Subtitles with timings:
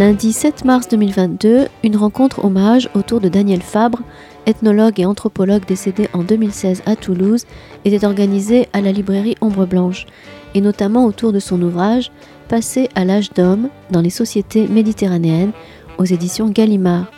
[0.00, 4.00] Lundi 7 mars 2022, une rencontre hommage autour de Daniel Fabre,
[4.46, 7.44] ethnologue et anthropologue décédé en 2016 à Toulouse,
[7.84, 10.06] était organisée à la librairie Ombre Blanche,
[10.54, 12.10] et notamment autour de son ouvrage
[12.48, 15.52] Passé à l'âge d'homme dans les sociétés méditerranéennes
[15.98, 17.12] aux éditions Gallimard.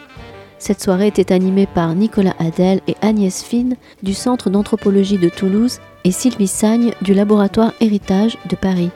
[0.59, 5.79] Cette soirée était animée par Nicolas Adel et Agnès Fine du Centre d'anthropologie de Toulouse
[6.03, 8.91] et Sylvie Sagne du Laboratoire Héritage de Paris.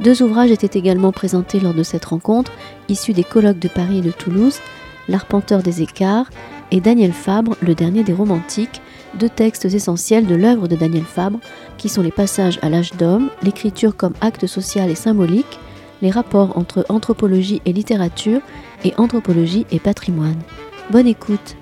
[0.00, 2.52] Deux ouvrages étaient également présentés lors de cette rencontre,
[2.88, 4.60] issus des colloques de Paris et de Toulouse,
[5.08, 6.28] L'Arpenteur des écarts
[6.70, 8.82] et Daniel Fabre, le dernier des romantiques,
[9.14, 11.40] deux textes essentiels de l'œuvre de Daniel Fabre,
[11.78, 15.58] qui sont les passages à l'âge d'homme, l'écriture comme acte social et symbolique,
[16.02, 18.40] les rapports entre anthropologie et littérature
[18.84, 20.38] et anthropologie et patrimoine.
[20.90, 21.56] Bonne écoute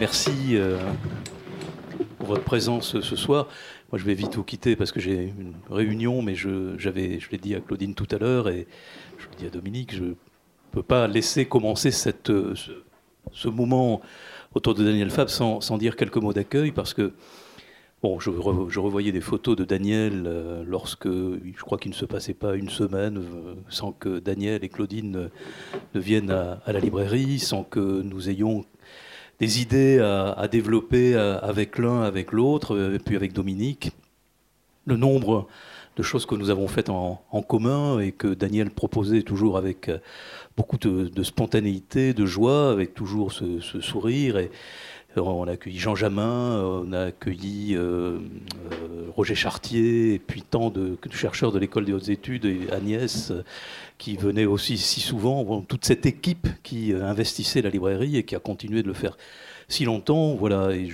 [0.00, 0.78] Merci euh,
[2.16, 3.48] pour votre présence ce soir.
[3.92, 7.54] Moi, je vais vite vous quitter parce que j'ai une réunion, mais je, l'ai dit
[7.54, 8.66] à Claudine tout à l'heure et
[9.18, 10.14] je le dis à Dominique, je ne
[10.70, 14.00] peux pas laisser commencer ce, moment
[14.54, 17.12] autour de Daniel Fab sans, dire quelques mots d'accueil parce que
[18.02, 21.94] Bon, je, re, je, revoyais des photos de Daniel euh, lorsque je crois qu'il ne
[21.94, 25.28] se passait pas une semaine euh, sans que Daniel et Claudine ne,
[25.94, 28.64] ne viennent à, la librairie, sans que nous ayons
[29.40, 33.92] des idées à, développer avec l'un, avec l'autre, et puis avec Dominique.
[34.86, 35.48] Le nombre
[35.96, 39.90] de choses que nous avons faites en, commun et que Daniel proposait toujours avec
[40.56, 44.36] beaucoup de, spontanéité, de joie, avec toujours ce, sourire.
[45.16, 50.70] On a accueilli Jean Jamin, on a accueilli euh, euh, Roger Chartier, et puis tant
[50.70, 53.32] de, chercheurs de l'école des hautes études, Agnès,
[53.98, 58.40] qui venait aussi si souvent, toute cette équipe qui investissait la librairie et qui a
[58.40, 59.16] continué de le faire
[59.68, 60.34] si longtemps.
[60.34, 60.90] Voilà, et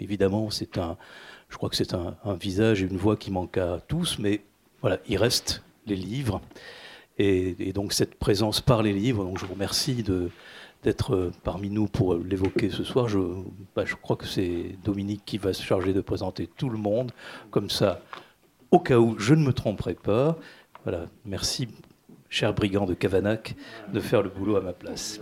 [0.00, 4.18] évidemment, je crois que c'est un, un, visage et une voix qui manquent à tous,
[4.18, 4.40] mais
[4.80, 6.40] voilà, il reste les livres.
[7.18, 10.30] Et, et donc cette présence par les livres, donc je vous remercie de,
[10.82, 13.08] d'être parmi nous pour l'évoquer ce soir.
[13.08, 13.18] Je,
[13.74, 17.12] bah, je crois que c'est Dominique qui va se charger de présenter tout le monde,
[17.50, 18.00] comme ça,
[18.70, 20.36] au cas où je ne me tromperai pas.
[20.84, 21.68] Voilà, merci,
[22.28, 23.56] cher brigand de Cavanac,
[23.92, 25.20] de faire le boulot à ma place.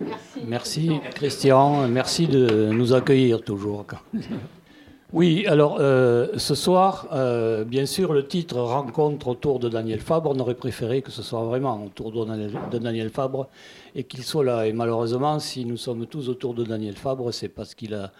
[0.00, 3.86] Merci, merci Christian, merci de nous accueillir toujours.
[5.16, 10.30] Oui, alors euh, ce soir, euh, bien sûr, le titre Rencontre autour de Daniel Fabre,
[10.36, 13.48] on aurait préféré que ce soit vraiment autour de Daniel, Fabre
[13.94, 14.66] et qu'il soit là.
[14.66, 18.12] Et malheureusement, si nous sommes tous autour de Daniel Fabre, c'est parce qu'il a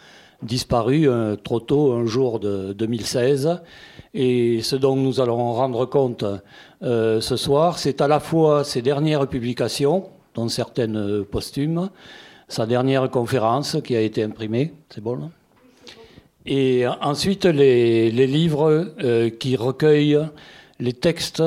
[0.43, 3.61] disparu euh, trop tôt, un jour de 2016.
[4.15, 6.25] Et ce dont nous allons rendre compte
[6.81, 11.91] ce soir, c'est à la fois ses dernières publications, dont certaines posthumes,
[12.49, 15.31] sa dernière conférence qui a été imprimée, c'est bon
[16.47, 20.21] et ensuite les, livres euh, qui recueillent
[20.79, 21.43] les textes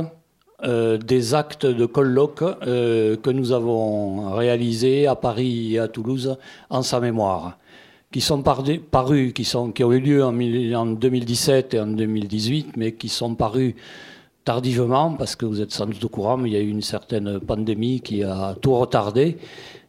[0.64, 6.38] euh, des actes de colloque euh, que nous avons réalisés à Paris et à Toulouse
[6.70, 7.58] en sa mémoire,
[8.12, 10.38] qui sont parus, qui ont eu lieu en,
[10.76, 13.76] en 2017 et en 2018, mais qui sont parus
[14.44, 16.82] tardivement, parce que vous êtes sans doute au courant, mais il y a eu une
[16.82, 19.38] certaine pandémie qui a tout retardé.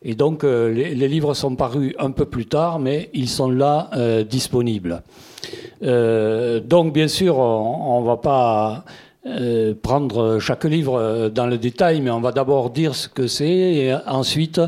[0.03, 3.91] Et donc, euh, les, livres sont parus un peu plus tard, mais ils sont là
[3.95, 5.03] euh, disponibles.
[5.83, 8.85] Euh, donc, bien sûr, on ne va pas
[9.83, 13.95] prendre chaque livre dans le détail, mais on va d'abord dire ce que c'est, et
[14.07, 14.63] ensuite,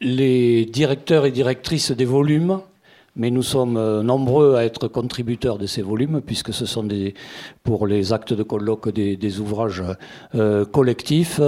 [0.00, 2.58] les directeurs et directrices des volumes
[3.14, 6.86] mais nous sommes euh, nombreux à être contributeurs de ces volumes, puisque ce sont
[7.62, 9.82] pour les actes de colloque des, ouvrages
[10.34, 11.40] euh, collectifs,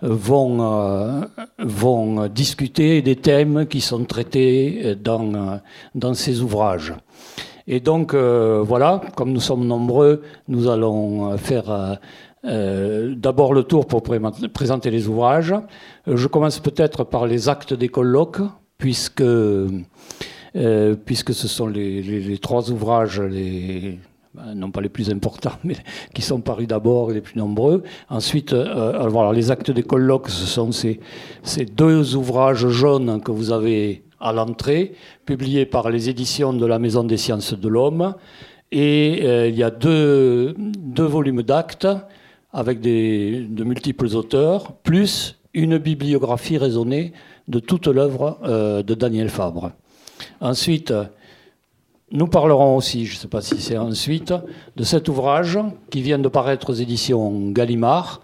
[0.00, 1.20] vont, euh,
[1.58, 5.60] vont discuter des thèmes qui sont traités dans,
[5.94, 6.94] dans ces ouvrages.
[7.68, 11.98] Et donc, voilà, comme nous sommes nombreux, nous allons faire
[12.42, 14.20] d'abord le tour pour pré
[14.52, 15.54] présenter les ouvrages.
[16.06, 18.40] Je commence peut-être par les actes des colloques,
[18.78, 19.22] puisque
[20.56, 23.98] euh, puisque ce sont les, trois ouvrages, les,
[24.54, 25.76] non pas les plus importants, mais
[26.14, 27.82] qui sont parus d'abord et les plus nombreux.
[28.08, 31.00] Ensuite, euh, voilà, les actes des colloques, ce sont ces,
[31.74, 34.92] deux ouvrages jaunes que vous avez à l'entrée,
[35.26, 38.14] publiés par les éditions de la Maison des sciences de l'homme.
[38.70, 40.54] Et euh, il y a deux,
[40.96, 41.88] volumes d'actes
[42.52, 47.12] avec de multiples auteurs, plus une bibliographie raisonnée
[47.48, 49.72] de toute l'œuvre euh, de Daniel Fabre.
[50.40, 50.92] Ensuite,
[52.10, 54.34] nous parlerons aussi, je ne sais pas si c'est ensuite,
[54.76, 55.58] de cet ouvrage
[55.90, 58.20] qui vient de paraître aux éditions Gallimard,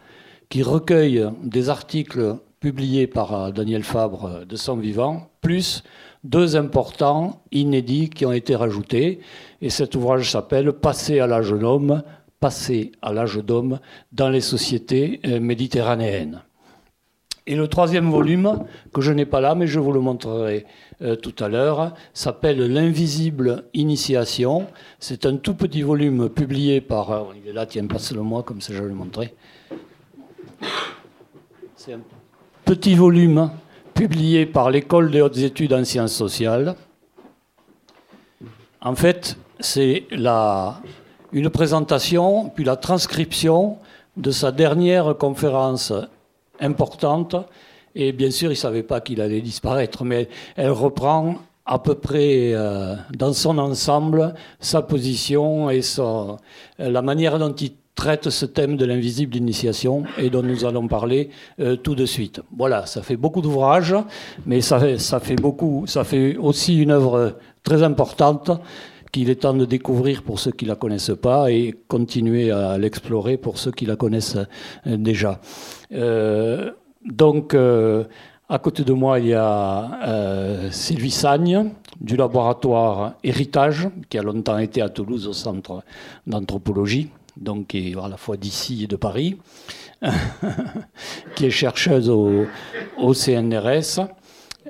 [0.50, 5.84] qui recueille des articles publiés par Daniel Fabre de son vivant, plus
[6.24, 9.20] deux importants, inédits, qui ont été rajoutés.
[9.62, 12.02] Et cet ouvrage s'appelle Passer à l'âge d'homme,
[12.40, 13.78] passer à l'âge d'homme
[14.12, 16.42] dans les sociétés méditerranéennes.
[17.48, 18.62] Et le troisième volume,
[18.92, 20.66] que je n'ai pas là, mais je vous le montrerai
[21.00, 24.66] euh, tout à l'heure, s'appelle L'invisible initiation.
[25.00, 27.10] C'est un tout petit volume publié par...
[27.10, 29.34] Euh, il est là, tiens, passe-le-moi, comme ça je vais le montrer.
[31.74, 32.00] C'est un
[32.66, 33.50] petit volume
[33.94, 36.74] publié par l'École des hautes études en sciences sociales.
[38.82, 40.82] En fait, c'est la,
[41.32, 43.78] une présentation, puis la transcription
[44.18, 45.94] de sa dernière conférence
[46.60, 47.36] importante.
[47.94, 51.94] Et bien sûr, il ne savait pas qu'il allait disparaître, mais elle reprend à peu
[51.94, 56.38] près euh, dans son ensemble sa position et son,
[56.78, 61.30] la manière dont il traite ce thème de l'invisible initiation et dont nous allons parler
[61.58, 62.40] euh, tout de suite.
[62.56, 63.96] Voilà, ça fait beaucoup d'ouvrages,
[64.46, 68.52] mais ça fait, beaucoup, ça fait aussi une œuvre très importante
[69.10, 72.78] qu'il est temps de découvrir pour ceux qui ne la connaissent pas et continuer à
[72.78, 74.36] l'explorer pour ceux qui la connaissent
[74.86, 75.40] euh, déjà.
[75.92, 76.72] Euh,
[77.04, 78.04] donc, euh,
[78.48, 81.70] à côté de moi, il y a Sylvie Sagne
[82.00, 85.82] du laboratoire Héritage, qui a longtemps été à Toulouse au centre
[86.26, 89.38] d'anthropologie, donc qui est à la fois d'ici et de Paris,
[91.34, 92.46] qui est chercheuse au,
[92.96, 94.06] au CNRS.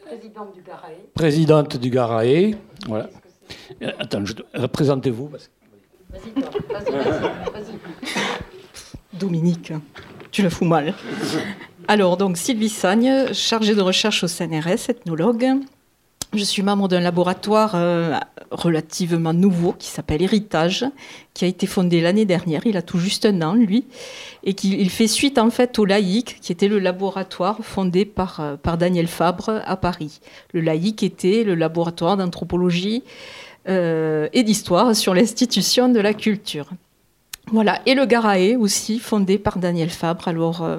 [0.04, 0.88] Présidente du GARAE.
[1.14, 2.56] Présidente du GARAE,
[2.88, 3.10] voilà.
[3.98, 5.28] Attends, représentez-vous.
[5.28, 6.40] Vas-y,
[7.52, 7.78] vas-y,
[9.12, 9.72] Dominique,
[10.30, 10.94] tu le fous mal.
[11.86, 15.46] Alors, donc Sylvie Sagne, chargée de recherche au CNRS, ethnologue.
[16.34, 18.18] Je suis membre d'un laboratoire euh,
[18.50, 20.84] relativement nouveau qui s'appelle Héritage,
[21.32, 22.66] qui a été fondé l'année dernière.
[22.66, 23.86] Il a tout juste un an, lui,
[24.44, 28.40] et qui il fait suite en fait au LAIC, qui était le laboratoire fondé par,
[28.40, 30.20] euh, par Daniel Fabre à Paris.
[30.52, 36.68] Le LAIC était le laboratoire d'anthropologie euh, et d'histoire sur l'institution de la culture.
[37.50, 40.78] Voilà, et le Garae aussi, fondé par Daniel Fabre, alors euh,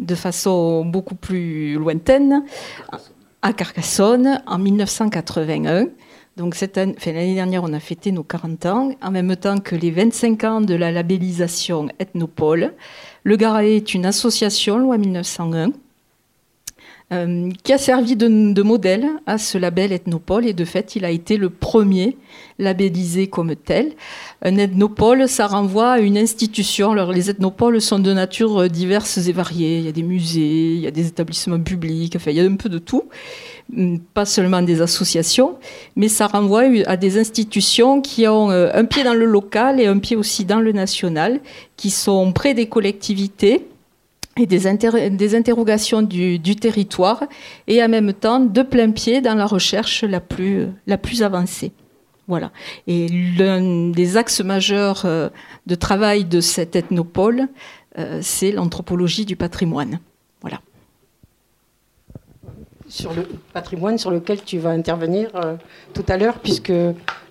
[0.00, 2.42] de façon beaucoup plus lointaine,
[3.42, 5.86] à Carcassonne, en 1981.
[6.36, 10.44] Donc l'année dernière, on a fêté nos 40 ans, en même temps que les 25
[10.44, 12.74] ans de la labellisation Ethnopole.
[13.22, 15.70] Le Garae est une association, loi 1901,
[17.10, 21.10] euh, qui a servi de, modèle à ce label Ethnopole et de fait il a
[21.10, 22.18] été le premier
[22.58, 23.92] labellisé comme tel.
[24.42, 26.90] Un ethnopole, ça renvoie à une institution.
[26.90, 29.78] Alors les ethnopoles sont de nature euh, diverses et variées.
[29.78, 32.44] Il y a des musées, il y a des établissements publics, enfin il y a
[32.44, 33.04] un peu de tout,
[33.74, 35.56] hum, pas seulement des associations,
[35.96, 39.86] mais ça renvoie à des institutions qui ont euh, un pied dans le local et
[39.86, 41.40] un pied aussi dans le national,
[41.78, 43.66] qui sont près des collectivités
[44.38, 44.66] et des,
[45.34, 47.24] interrogations du, territoire
[47.66, 51.72] et en même temps de plein pied dans la recherche la plus, avancée.
[52.26, 52.52] Voilà.
[52.86, 53.08] Et
[53.38, 55.30] l'un des axes majeurs euh,
[55.66, 57.48] de travail de cet ethnopole,
[57.98, 59.98] euh, c'est l'anthropologie du patrimoine.
[60.42, 60.60] Voilà.
[62.86, 65.56] Sur le patrimoine sur lequel tu vas intervenir euh,
[65.94, 66.72] tout à l'heure, puisque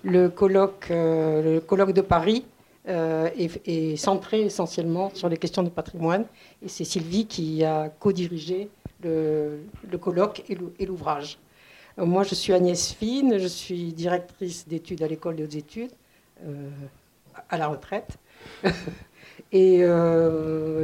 [0.02, 2.44] le colloque de Paris
[2.88, 6.24] euh, est, centré essentiellement sur les questions de patrimoine.
[6.62, 8.70] Et c'est Sylvie qui a co-dirigé
[9.02, 9.60] le,
[10.00, 11.38] colloque et l'ouvrage.
[11.98, 15.90] Euh, moi, je suis Agnès Fine, je suis directrice d'études à l'école des études,
[16.44, 16.70] euh,
[17.50, 18.16] à la retraite.
[19.52, 19.82] et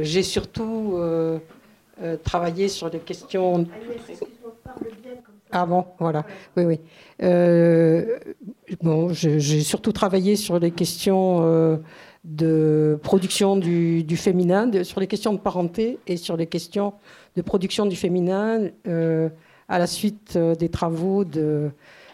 [0.01, 0.99] j'ai surtout
[2.23, 3.55] travaillé sur les questions.
[3.55, 4.21] Agnès,
[5.51, 6.25] ah bon, voilà.
[6.57, 6.79] Oui, oui.
[7.23, 8.19] Euh,
[8.81, 11.77] bon, j'ai surtout travaillé sur les questions euh,
[12.23, 16.93] de production du, féminin, sur les questions de parenté et sur les questions
[17.35, 19.29] de production du féminin euh,
[19.67, 21.25] à la suite des travaux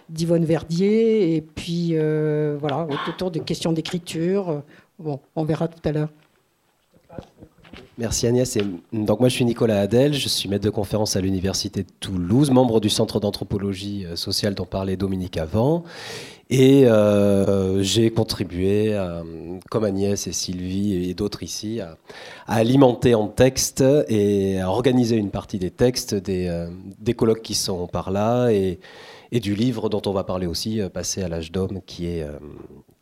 [0.10, 1.96] d'Yvonne Verdier et puis
[2.60, 4.63] voilà autour des questions d'écriture.
[5.00, 6.10] Bon, on verra tout à l'heure.
[7.98, 8.58] Merci Agnès.
[8.94, 12.50] donc moi je suis Nicolas Adel, je suis maître de conférence à l'Université de Toulouse,
[12.50, 15.84] membre du Centre d'anthropologie euh, sociale dont parlait Dominique avant.
[16.50, 19.00] Et euh, j'ai contribué,
[19.70, 21.98] comme Agnès et Sylvie et d'autres ici, à,
[22.46, 26.68] alimenter en texte et à organiser une partie des textes des, euh,
[27.00, 28.80] des colloques qui sont par là et,
[29.32, 32.25] et, du livre dont on va parler aussi, Passer à l'âge d'homme, qui est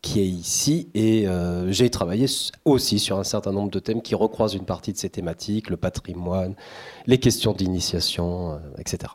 [0.01, 0.89] qui est ici.
[0.94, 2.25] Et euh, j'ai travaillé
[2.65, 5.77] aussi sur un certain nombre de thèmes qui recroisent une partie de ces thématiques, le
[5.77, 6.56] patrimoine,
[7.06, 9.13] les questions d'initiation, euh, etc.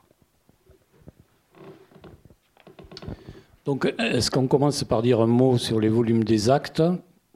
[3.65, 6.83] Donc, est-ce qu'on commence par dire un mot sur les volumes des actes?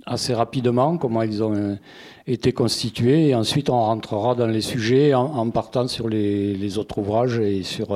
[0.08, 1.78] Assez rapidement comment ils ont
[2.26, 7.38] été constitués et ensuite on rentrera dans les sujets en, partant sur les, autres ouvrages
[7.38, 7.88] et sur,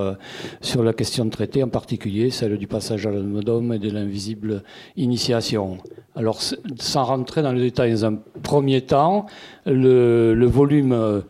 [0.61, 4.63] sur la question traitée en particulier, celle du passage à l'homme et de l'invisible
[4.97, 5.79] initiation.
[6.15, 6.41] Alors
[6.79, 9.27] sans rentrer dans le détail, dans un premier temps,
[9.67, 11.23] le, volume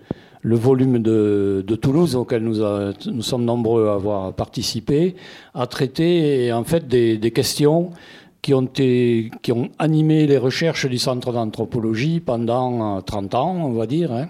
[0.43, 2.59] le volume de, Toulouse, auquel nous,
[3.07, 5.15] nous, sommes nombreux à avoir participé,
[5.55, 7.91] a traité en fait des, questions
[8.43, 14.13] qui ont, animé les recherches du Centre d'anthropologie pendant 30 ans, on va dire.
[14.13, 14.29] Hein.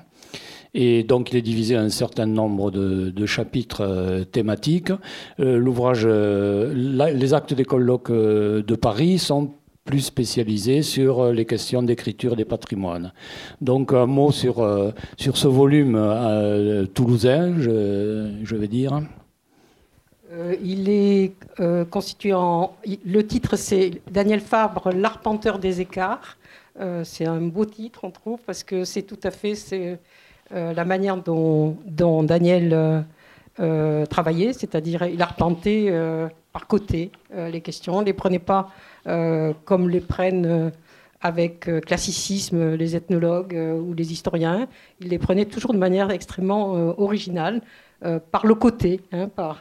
[0.75, 4.93] Et donc il est divisé en un certain nombre de, chapitres euh, thématiques.
[5.41, 6.73] Euh, l'ouvrage euh,
[7.13, 9.51] Les actes des colloques de Paris sont
[9.85, 13.13] plus spécialisé sur euh, les questions d'écriture des patrimoines.
[13.61, 19.01] Donc un mot sur, euh, sur ce volume euh, toulousain, je, vais dire.
[20.63, 21.33] Il est
[21.91, 22.75] constitué en...
[23.05, 26.39] Le titre, c'est Daniel Fabre, l'arpenteur des écarts.
[27.05, 29.55] c'est un beau titre, on trouve, parce que c'est tout à fait
[30.51, 31.77] la manière dont,
[32.23, 33.05] Daniel
[34.09, 35.93] travaillait, c'est-à-dire il arpentait
[36.53, 38.71] par côté les questions, on ne les prenait pas
[39.09, 40.71] euh, comme les prennent euh,
[41.21, 44.69] avec euh, classicisme les ethnologues ou les historiens.
[45.01, 47.63] Ils les prenaient toujours de manière extrêmement originale,
[48.33, 49.01] par le côté.
[49.13, 49.61] Hein, par,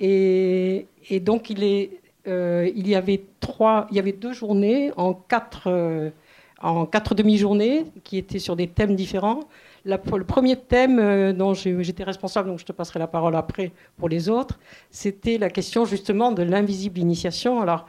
[0.00, 0.86] et,
[1.20, 6.12] donc il, est, il, y avait deux journées en quatre,
[6.60, 9.40] en quatre demi-journées qui étaient sur des thèmes différents
[9.84, 14.08] le premier thème euh, dont j'étais responsable, donc je te passerai la parole après pour
[14.08, 14.58] les autres,
[14.90, 17.60] c'était la question justement de l'invisible initiation.
[17.60, 17.86] Alors,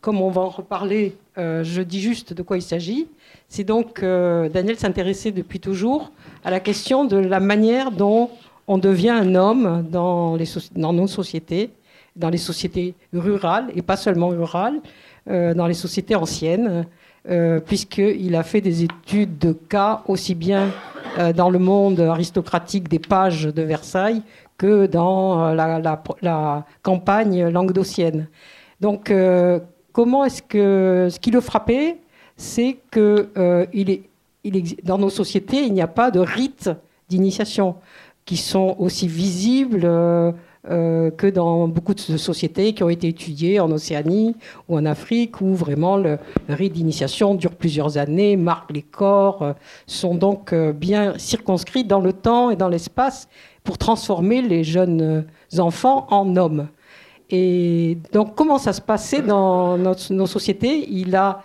[0.00, 3.08] comme on va en reparler, euh, je dis juste de quoi il s'agit.
[3.48, 6.12] C'est donc, euh, Daniel s'intéressait depuis toujours
[6.44, 8.30] à la question de la manière dont
[8.66, 10.36] on devient un homme dans,
[10.76, 11.70] nos sociétés,
[12.16, 14.80] dans les sociétés rurales, et pas seulement rurales,
[15.26, 16.86] dans les sociétés anciennes.
[17.30, 20.70] Euh, puisqu'il a fait des études de cas aussi bien
[21.18, 24.20] euh, dans le monde aristocratique des pages de Versailles
[24.58, 25.54] que dans euh,
[26.20, 28.28] la, campagne languedocienne.
[28.82, 29.10] Donc,
[29.92, 31.96] comment est-ce que ce qui le frappait,
[32.36, 33.30] c'est que
[34.82, 36.70] dans nos sociétés, il n'y a pas de rites
[37.08, 37.76] d'initiation
[38.24, 39.86] qui sont aussi visibles
[40.70, 44.34] euh, que dans beaucoup de sociétés qui ont été étudiées en Océanie
[44.66, 49.52] ou en Afrique, où vraiment le, rite d'initiation dure plusieurs années, marque les corps, euh,
[49.86, 53.28] sont donc euh, bien circonscrits dans le temps et dans l'espace
[53.62, 55.26] pour transformer les jeunes
[55.58, 56.68] enfants en hommes.
[57.28, 60.86] Et donc, comment ça se passait dans nos sociétés?
[60.90, 61.42] Il a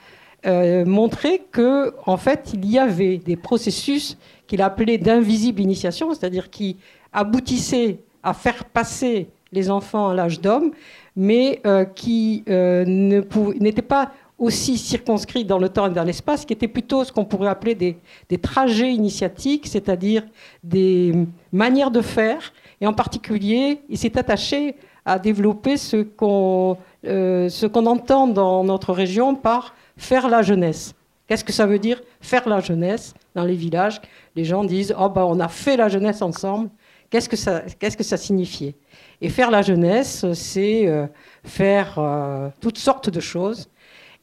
[0.86, 4.18] montré que, en fait, il y avait des processus
[4.50, 6.76] qu'il appelait d'invisible initiation, c'est-à-dire qui
[7.14, 10.72] aboutissaient à faire passer les enfants à l'âge d'homme,
[11.16, 16.54] mais euh, qui euh, n'étaient pas aussi circonscrits dans le temps et dans l'espace, qui
[16.54, 20.24] étaient plutôt ce qu'on pourrait appeler des, trajets initiatiques, c'est-à-dire
[20.64, 21.14] des
[21.52, 22.52] manières de faire.
[22.82, 24.76] Et en particulier, il s'est attaché
[25.06, 30.96] à développer ce euh, qu'on entend dans notre région par faire la jeunesse.
[31.28, 34.02] Qu'est-ce que ça veut dire faire la jeunesse dans les villages?
[34.40, 36.70] Les gens disent oh ben on a fait la jeunesse ensemble
[37.10, 38.74] Qu'est-ce que ça, qu'est-ce que ça signifiait?
[39.20, 41.08] Et faire la jeunesse, c'est euh,
[41.44, 43.70] faire euh, toutes sortes de choses.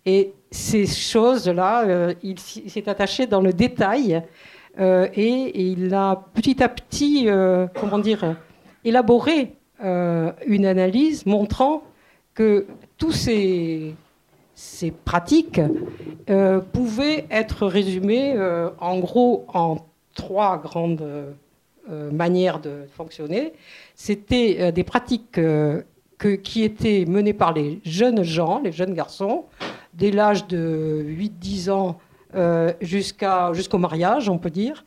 [0.06, 4.22] Et ces choses-là, euh, il, s'est attaché dans le détail
[4.78, 7.28] et, il a petit à petit,
[7.78, 8.36] comment dire,
[8.84, 11.82] élaboré une analyse montrant
[12.34, 12.66] que
[12.98, 13.94] tous ces,
[14.54, 15.62] ces pratiques
[16.74, 18.36] pouvaient être résumées
[18.78, 19.78] en gros en
[20.16, 21.36] trois grandes
[21.88, 23.52] euh, manière de fonctionner.
[23.94, 25.82] C'était euh, des pratiques euh,
[26.42, 29.44] qui étaient menées par les jeunes gens, les jeunes garçons,
[29.94, 31.98] dès l'âge de 8-10 ans
[32.80, 34.84] jusqu'au mariage, on peut dire,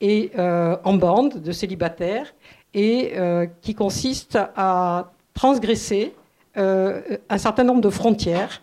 [0.00, 2.34] et en bande de célibataires,
[2.74, 3.14] et
[3.62, 6.14] qui consiste à transgresser
[6.54, 8.60] un certain nombre de frontières.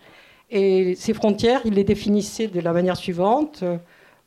[0.51, 3.63] Et ces frontières, il les définissait de la manière suivante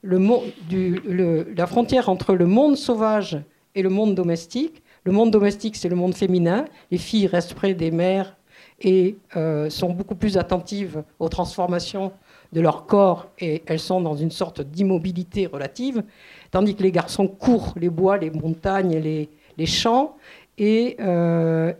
[0.03, 3.39] la frontière entre le monde sauvage
[3.75, 4.83] et le monde domestique.
[5.05, 6.65] Le monde domestique, c'est le monde féminin.
[6.91, 8.37] Les filles restent près des mères
[8.81, 12.13] et euh, sont beaucoup plus attentives aux transformations
[12.53, 16.03] de leur corps et elles sont dans une sorte d'immobilité relative,
[16.51, 19.29] tandis que les garçons courent les bois, les montagnes, les,
[19.59, 20.17] les champs
[20.57, 21.73] et, euh,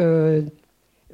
[0.00, 0.42] euh,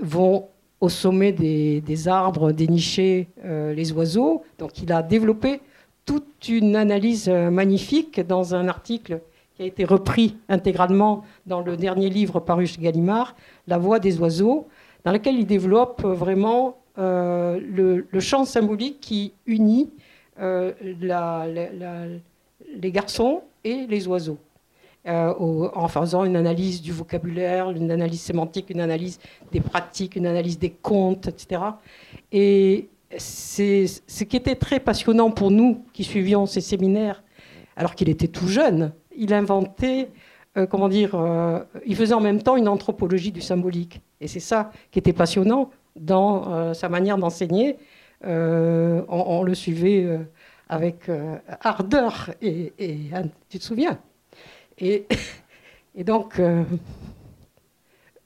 [0.00, 0.48] vont
[0.80, 4.44] au sommet des, des arbres dénicher les oiseaux.
[4.58, 5.60] Donc il a développé
[6.08, 9.20] toute une analyse euh, magnifique dans un article
[9.54, 13.36] qui a été repris intégralement dans le dernier livre paru chez Gallimard,
[13.66, 14.68] La voix des oiseaux,
[15.04, 19.90] dans lequel il développe vraiment le, champ symbolique qui unit
[20.38, 24.38] la, les garçons et les oiseaux.
[25.04, 29.18] en faisant une analyse du vocabulaire, une analyse sémantique, une analyse
[29.52, 31.62] des pratiques, une analyse des contes, etc.
[32.32, 37.22] Et ce qui était très passionnant pour nous qui suivions ces séminaires,
[37.76, 38.92] alors qu'il était tout jeune.
[39.16, 40.10] Il inventait,
[40.56, 44.00] euh, comment dire, euh, il faisait en même temps une anthropologie du symbolique.
[44.20, 47.78] Et c'est ça qui était passionnant dans euh, sa manière d'enseigner.
[48.24, 50.18] On, le suivait
[50.68, 51.08] avec
[51.60, 52.72] ardeur et,
[53.48, 54.00] tu te souviens?
[54.76, 55.06] Et,
[55.98, 56.40] donc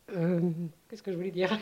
[0.09, 1.59] Qu'est-ce que je voulais dire?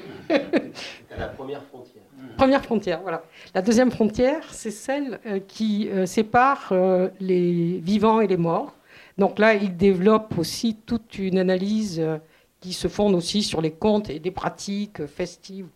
[1.18, 2.04] La première frontière.
[2.36, 3.22] Première frontière, voilà.
[3.54, 8.74] La deuxième frontière, c'est celle euh, qui euh, sépare euh, les vivants et les morts.
[9.18, 12.02] Donc là, il développe aussi toute une analyse
[12.60, 15.68] qui se fonde aussi sur les contes et des pratiques festives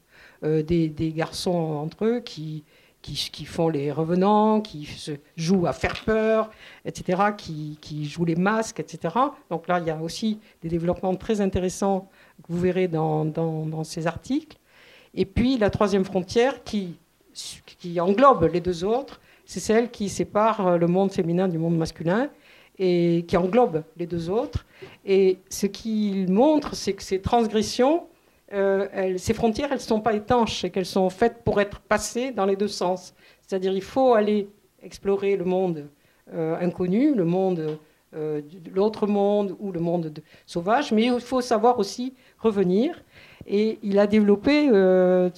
[0.42, 2.64] des, garçons entre eux qui,
[3.02, 6.50] qui, qui, font les revenants, qui se jouent à faire peur,
[6.86, 9.14] etc., qui, qui jouent les masques, etc.
[9.50, 12.08] Donc là, il y a aussi des développements très intéressants
[12.42, 14.56] que vous verrez dans, dans, ces articles.
[15.14, 16.96] Et puis la troisième frontière qui,
[17.98, 22.30] englobe les deux autres, c'est celle qui sépare le monde féminin du monde masculin
[22.78, 24.66] et qui englobe les deux autres.
[25.04, 28.06] Et ce qu'il montre, c'est que ces transgressions,
[28.52, 32.30] euh, ces frontières, elles ne sont pas étanches et qu'elles sont faites pour être passées
[32.32, 33.14] dans les deux sens.
[33.42, 34.48] C'est-à-dire il faut aller
[34.82, 35.88] explorer le monde
[36.32, 37.78] euh, inconnu, le monde
[38.16, 38.42] euh,
[38.72, 40.12] l'autre monde ou le monde
[40.46, 43.02] sauvage, mais il faut savoir aussi revenir.
[43.46, 45.28] Et il a développé euh,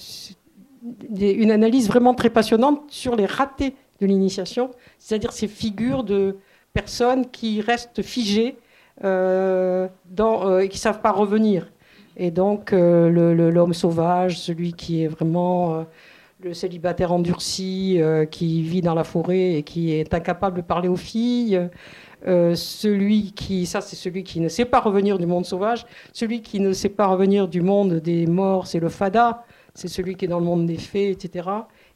[1.19, 6.37] une analyse vraiment très passionnante sur les ratés de l'initiation, c'est-à-dire ces figures de
[6.73, 8.57] personnes qui restent figées
[9.03, 11.71] euh, dans, et qui ne savent pas revenir.
[12.15, 15.85] Et donc l'homme sauvage, celui qui est vraiment
[16.41, 17.99] le célibataire endurci,
[18.31, 21.69] qui vit dans la forêt et qui est incapable de parler aux filles,
[22.25, 26.41] euh, celui qui, ça c'est celui qui ne sait pas revenir du monde sauvage, celui
[26.41, 30.25] qui ne sait pas revenir du monde des morts, c'est le fada, c'est celui qui
[30.25, 31.47] est dans le monde des fées, etc.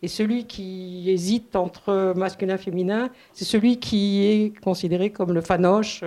[0.03, 5.41] Et celui qui hésite entre masculin et féminin, c'est celui qui est considéré comme le
[5.41, 6.03] fanoche,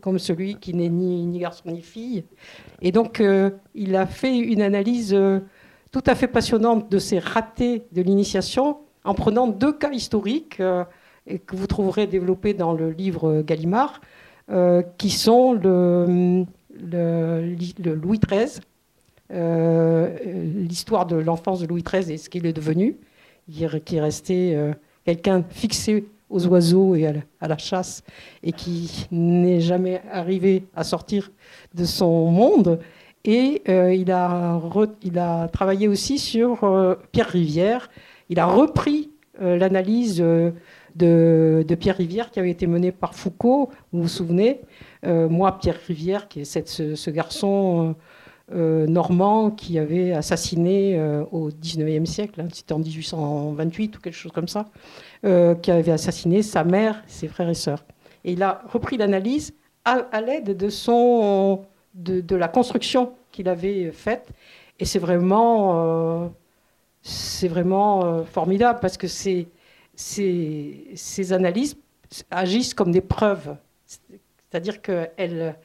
[0.00, 2.24] comme celui qui n'est ni, garçon ni fille.
[2.82, 5.40] Et donc, euh, il a fait une analyse euh,
[5.92, 10.60] tout à fait passionnante de ces ratés de l'initiation en prenant deux cas historiques
[11.26, 14.00] et que vous trouverez développé dans le livre Gallimard,
[14.50, 16.44] euh, qui sont le,
[16.82, 18.60] Louis XIII,
[19.32, 20.18] euh,
[20.68, 22.98] l'histoire de l'enfance de Louis XIII et ce qu'il est devenu,
[23.50, 24.74] qui est resté euh,
[25.06, 27.06] quelqu'un fixé aux oiseaux et
[27.40, 28.02] à la, chasse
[28.42, 31.30] et qui n'est jamais arrivé à sortir
[31.72, 32.80] de son monde.
[33.24, 37.88] Et il a travaillé aussi sur Pierre Rivière.
[38.28, 39.10] Il a repris
[39.40, 40.22] l'analyse
[40.94, 44.60] de, Pierre Rivière qui avait été mené par Foucault, vous vous souvenez?
[45.04, 47.96] Euh, moi, Pierre Rivière, qui est ce, garçon
[48.52, 50.98] euh, euh, normand qui avait assassiné
[51.32, 54.66] au 19e siècle, hein, c'était en 1828 ou quelque chose comme ça,
[55.22, 57.84] qui avait assassiné sa mère, ses frères et sœurs.
[58.24, 59.54] Et il a repris l'analyse
[59.84, 61.62] à, l'aide de, son,
[61.94, 64.28] de, la construction qu'il avait faite.
[64.80, 66.32] Et c'est vraiment,
[67.02, 69.46] c'est vraiment formidable parce que c'est
[69.96, 71.76] ces, analyses
[72.30, 73.56] agissent comme des preuves.
[73.86, 75.56] C'est-à-dire qu'elles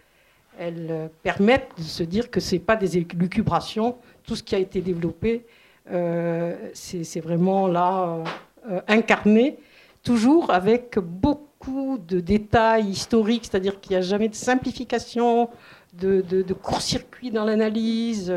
[0.60, 3.96] elles permettent de se dire que ce n'est pas des élucubrations.
[4.24, 5.46] Tout ce qui a été développé,
[5.92, 8.24] euh, c'est vraiment là
[8.70, 9.58] euh, incarné,
[10.04, 15.50] toujours avec beaucoup de détails historiques, c'est-à-dire qu'il n'y a jamais de simplification,
[15.94, 18.34] de, court-circuit dans l'analyse.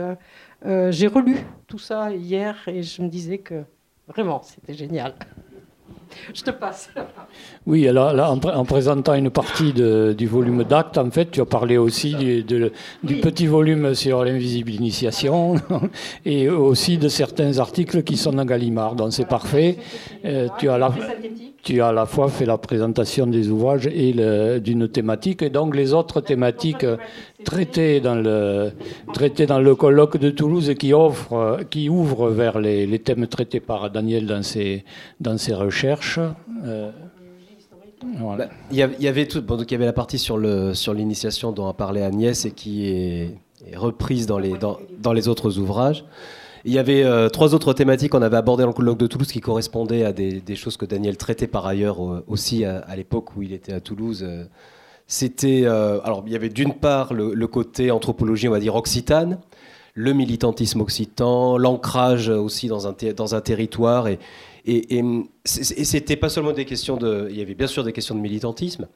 [0.64, 3.64] Euh, j'ai relu tout ça hier et je me disais que
[4.06, 5.14] vraiment, c'était génial.
[6.34, 6.90] Je te passe.
[7.66, 11.76] Oui, alors là, en, présentant une partie du volume d'actes, en fait, tu as parlé
[11.78, 12.42] aussi du,
[13.02, 15.56] du petit volume sur l'invisible initiation
[16.24, 18.94] et aussi de certains articles qui sont dans Gallimard.
[18.94, 19.76] Donc c'est parfait.
[20.24, 20.92] Euh, tu as la
[21.62, 24.12] tu as à la fois fait la présentation des ouvrages et
[24.60, 26.86] d'une thématique, et donc les autres thématiques
[27.44, 28.72] traitées dans le,
[29.12, 33.90] traitées dans le colloque de Toulouse qui, offre, qui ouvre vers les, thèmes traités par
[33.90, 34.84] Daniel dans ses,
[35.20, 36.18] dans ses recherches.
[36.64, 36.90] Euh,
[38.02, 41.68] bah, il, y avait tout, donc il y avait la partie sur l'initiation sur dont
[41.68, 43.38] a parlé Agnès et qui est,
[43.76, 46.04] reprise dans les, dans, dans les autres ouvrages.
[46.64, 49.30] Il y avait euh, trois autres thématiques qu'on avait abordées dans le colloque de Toulouse
[49.32, 53.42] qui correspondaient à des, choses que Daniel traitait par ailleurs euh, aussi à, l'époque où
[53.42, 54.24] il était à Toulouse.
[54.26, 54.44] Euh.
[55.08, 59.40] C'était alors il y avait d'une part le, côté anthropologie on va dire occitane,
[59.92, 64.08] le militantisme occitan, l'ancrage aussi dans un, territoire.
[64.08, 64.18] Et,
[64.64, 67.26] et, et, c'était pas seulement des questions de.
[67.30, 68.86] Il y avait bien sûr des questions de militantisme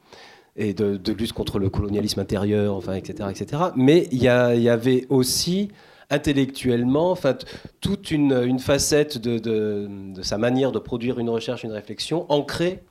[0.55, 3.63] et de, lutte contre le colonialisme intérieur, enfin, etc., etc.
[3.75, 5.69] Mais il y avait aussi
[6.09, 7.35] intellectuellement, enfin,
[7.81, 12.83] toute une, une facette de, de, sa manière de produire une recherche, une réflexion ancrée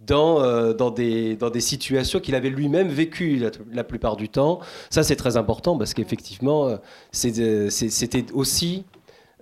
[0.00, 4.60] dans, euh, dans, des, dans des situations qu'il avait lui-même vécues la, plupart du temps.
[4.90, 6.76] Ça, c'est très important parce qu'effectivement, euh,
[7.10, 8.84] c'était aussi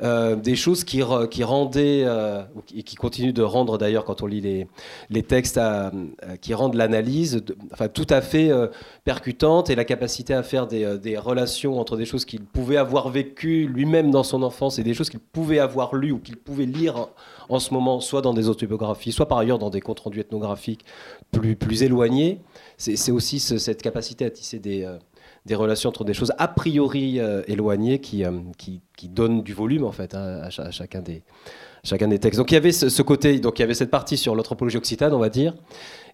[0.02, 2.42] euh, des choses qui, rendaient, euh,
[2.74, 4.66] et qui continuent de rendre d'ailleurs quand on lit
[5.10, 5.92] les, textes, à,
[6.40, 8.68] qui rendent l'analyse enfin, tout à fait euh,
[9.04, 13.10] percutante et la capacité à faire des, des relations entre des choses qu'il pouvait avoir
[13.10, 16.66] vécues lui-même dans son enfance et des choses qu'il pouvait avoir lues ou qu'il pouvait
[16.66, 17.08] lire
[17.50, 20.84] en, ce moment, soit dans des autobiographies, soit par ailleurs dans des comptes rendus ethnographiques
[21.30, 22.40] plus, plus éloignés.
[22.78, 24.88] C'est aussi cette capacité à tisser des
[25.46, 29.54] des relations entre des choses a priori euh, éloignées qui, euh, qui, qui, donnent du
[29.54, 31.22] volume en fait hein, à, chacun des
[31.82, 32.38] chacun des textes.
[32.38, 35.14] Donc il y avait ce, côté, donc il y avait cette partie sur l'anthropologie occitane,
[35.14, 35.54] on va dire,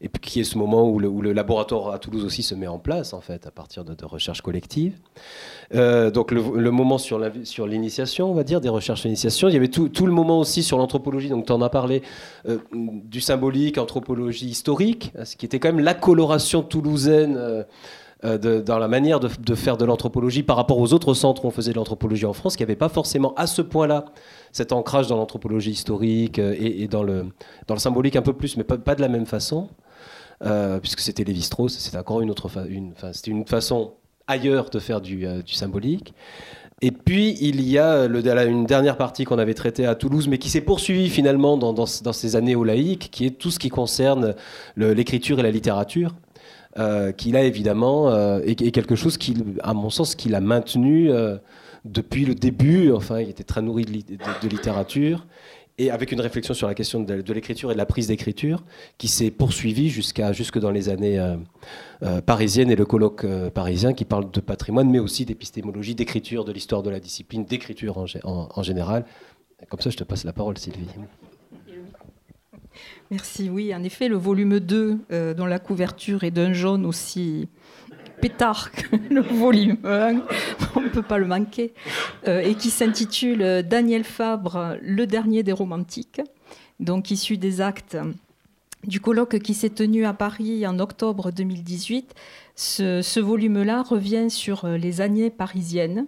[0.01, 2.55] et puis qui est ce moment où le, où le, laboratoire à Toulouse aussi se
[2.55, 4.97] met en place en fait à partir de, recherches collectives.
[5.75, 7.19] Euh, donc le, moment sur
[7.67, 9.49] l'initiation, on va dire, des recherches d'initiation.
[9.49, 12.03] Il y avait tout, tout, le moment aussi sur l'anthropologie, donc tu en as parlé,
[12.73, 17.65] du symbolique, anthropologie historique, ce qui était quand même la coloration toulousaine.
[18.27, 21.51] Euh, dans la manière de, faire de l'anthropologie par rapport aux autres centres où on
[21.51, 24.07] faisait de l'anthropologie en France, qui avait pas forcément à ce point-là
[24.53, 27.27] cet ancrage dans l'anthropologie historique euh, et, dans, le,
[27.67, 29.69] dans le symbolique un peu plus, mais pas, de la même façon,
[30.45, 33.93] euh, puisque c'était Lévi-Strauss, c'était encore une autre une, c'était une façon
[34.27, 36.15] ailleurs de faire du, symbolique.
[36.83, 40.51] Et puis, il y a une dernière partie qu'on avait traitée à Toulouse, mais qui
[40.51, 43.71] s'est poursuivie finalement dans, dans, dans, ces années au laïque, qui est tout ce qui
[43.71, 44.35] concerne
[44.77, 46.15] l'écriture et la littérature.
[46.79, 51.11] Euh, qu'il a évidemment, euh, et, quelque chose qui, à mon sens, qu'il a maintenu
[51.11, 51.39] euh,
[51.87, 52.93] depuis le début.
[52.93, 55.27] Enfin, il était très nourri de, littérature
[55.79, 58.63] et avec une réflexion sur la question de, l'écriture et de la prise d'écriture
[58.99, 61.23] qui s'est poursuivie jusqu'à jusque dans les années
[62.25, 66.83] parisiennes et le colloque parisien qui parle de patrimoine, mais aussi d'épistémologie, d'écriture, de l'histoire
[66.83, 69.05] de la discipline, d'écriture en, général.
[69.69, 70.89] Comme ça, je te passe la parole, Sylvie.
[73.11, 73.51] Merci.
[73.51, 77.49] Oui, en effet, le volume 2, euh, dont la couverture est d'un jaune aussi
[78.21, 80.23] pétard que le volume 1,
[80.75, 81.73] on ne peut pas le manquer,
[82.27, 86.21] euh, et qui s'intitule Daniel Fabre, le dernier des romantiques,
[86.81, 87.97] donc issu des actes
[88.85, 92.15] du colloque qui s'est tenu à Paris en octobre 2018.
[92.55, 96.07] Ce, volume-là revient sur les années parisiennes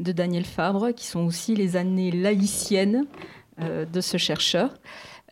[0.00, 3.06] de Daniel Fabre, qui sont aussi les années laïciennes
[3.60, 4.74] euh, de ce chercheur.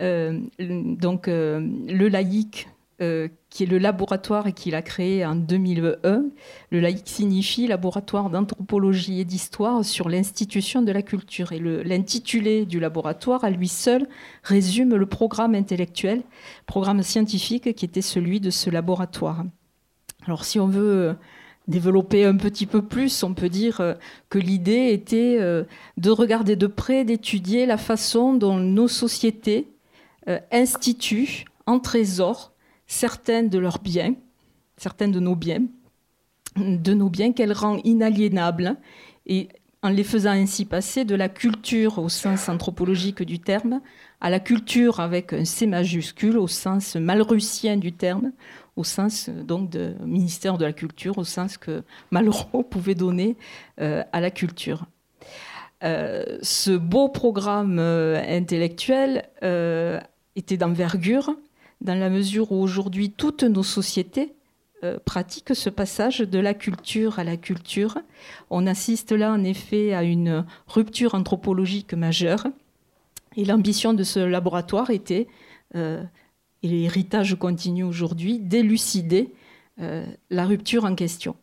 [0.01, 2.69] Euh, donc euh, le laïc,
[3.03, 6.25] euh, qui est le laboratoire et qu'il a créé en 2001.
[6.71, 11.53] Le laïc signifie laboratoire d'anthropologie et d'histoire sur l'institution de la culture.
[11.53, 14.07] Et l'intitulé du laboratoire, à lui seul,
[14.43, 16.23] résume le programme intellectuel,
[16.67, 19.45] programme scientifique qui était celui de ce laboratoire.
[20.27, 21.17] Alors si on veut
[21.69, 23.97] développer un petit peu plus, on peut dire
[24.31, 29.76] que l'idée était de regarder de près, d'étudier la façon dont nos sociétés
[30.29, 32.53] euh, instituent en trésor
[32.87, 34.15] certains de leurs biens,
[34.77, 35.63] certains de nos biens,
[36.57, 38.77] de nos biens qu'elle rend inaliénables
[39.27, 39.49] et
[39.83, 43.81] en les faisant ainsi passer de la culture au sens anthropologique du terme
[44.21, 48.33] à la culture avec un C majuscule au sens malrussien du terme,
[48.75, 53.37] au sens donc de ministère de la culture, au sens que Malraux pouvait donner
[53.81, 54.87] euh, à la culture.
[55.85, 59.29] Euh, ce beau programme intellectuel
[60.37, 61.35] était d'envergure,
[61.81, 64.33] dans la mesure où aujourd'hui toutes nos sociétés
[64.85, 67.99] euh, pratiquent ce passage de la culture à la culture.
[68.51, 72.47] On assiste là en effet à une rupture anthropologique majeure.
[73.37, 75.29] Et l'ambition de ce laboratoire était,
[75.75, 76.03] euh,
[76.63, 79.33] et l'héritage continue aujourd'hui, d'élucider
[79.81, 81.37] euh, la rupture en question.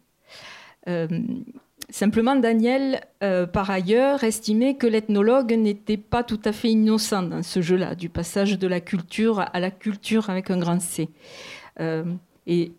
[1.94, 7.44] Simplement, Daniel, euh, par ailleurs, estimait que l'ethnologue n'était pas tout à fait innocent dans
[7.44, 11.10] ce jeu-là, du passage de la culture à la culture avec un grand C.
[11.80, 12.04] Euh,
[12.48, 12.72] et,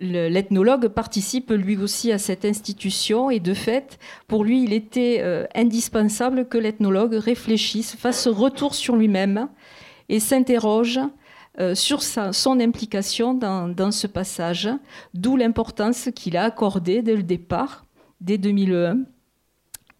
[0.00, 5.46] l'ethnologue participe lui aussi à cette institution et de fait, pour lui, il était euh,
[5.54, 9.48] indispensable que l'ethnologue réfléchisse, fasse retour sur lui-même
[10.08, 10.98] et s'interroge
[11.60, 14.70] euh, sur son implication dans, ce passage,
[15.12, 17.84] d'où l'importance qu'il a accordée dès le départ,
[18.22, 19.00] dès 2001,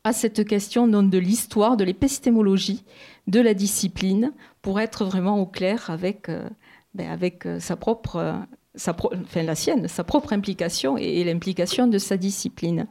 [0.03, 2.83] à cette question non de l'histoire, de l'épistémologie,
[3.27, 6.49] de la discipline, pour être vraiment au clair avec, euh,
[6.95, 8.37] ben, euh, sa propre
[8.77, 12.87] sa enfin, la sienne, sa propre implication et, l'implication de sa discipline.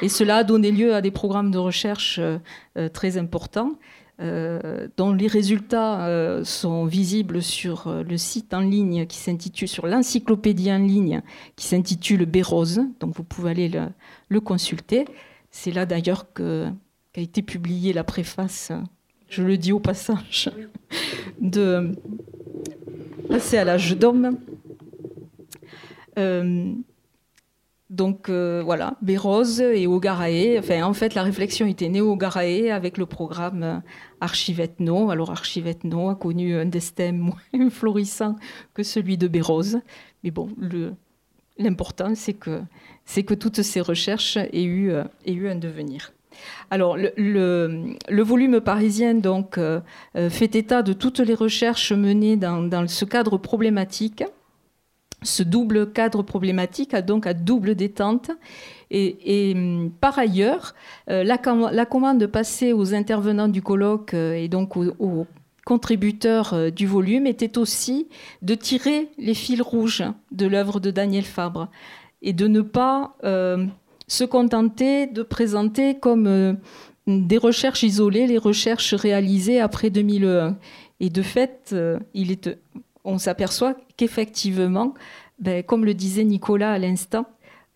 [0.00, 2.20] Et cela a donné lieu à des programmes de recherche
[2.92, 3.72] très importants.
[4.18, 10.78] Dont les résultats sont visibles sur le site en ligne qui s'intitule, sur l'encyclopédie en
[10.78, 11.22] ligne
[11.56, 12.82] qui s'intitule Bérose.
[13.00, 13.88] Donc vous pouvez aller le,
[14.28, 15.06] le consulter.
[15.50, 16.72] C'est là d'ailleurs qu'a
[17.16, 18.70] été publiée la préface
[19.32, 20.50] je le dis au passage,
[21.40, 21.92] de
[23.28, 24.36] passer à l'âge d'homme.
[27.92, 30.58] Euh, donc euh, voilà, Bérose et Ogarae.
[30.58, 33.82] Enfin, en fait, la réflexion était née au avec le programme
[34.20, 35.10] Archivetno.
[35.10, 37.12] Alors Archivetno a connu un destin
[37.52, 38.36] moins florissant
[38.74, 39.80] que celui de Bérose.
[40.24, 40.48] Mais bon,
[41.58, 42.62] l'important, c'est que,
[43.26, 44.92] que toutes ces recherches aient eu,
[45.26, 46.12] aient eu un devenir.
[46.70, 49.80] Alors, le, volume parisien donc, euh,
[50.16, 54.24] euh, fait état de toutes les recherches menées dans, ce cadre problématique.
[55.22, 58.30] Ce double cadre problématique a donc à double détente.
[58.90, 60.74] Et, hum, par ailleurs,
[61.08, 61.38] euh, la,
[61.86, 65.26] commande passée aux intervenants du colloque et donc aux,
[65.64, 68.08] contributeurs du volume était aussi
[68.42, 71.68] de tirer les fils rouges de l'œuvre de Daniel Fabre
[72.20, 73.16] et de ne pas
[74.12, 76.52] se contenter de présenter comme euh,
[77.06, 80.58] des recherches isolées les recherches réalisées après 2001.
[81.00, 82.58] Et de fait, euh, il est,
[83.04, 84.94] on s'aperçoit qu'effectivement,
[85.38, 87.26] ben, comme le disait Nicolas à l'instant,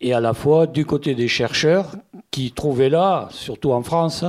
[0.00, 1.96] et à la fois du côté des chercheurs
[2.30, 4.24] qui trouvaient là, surtout en France,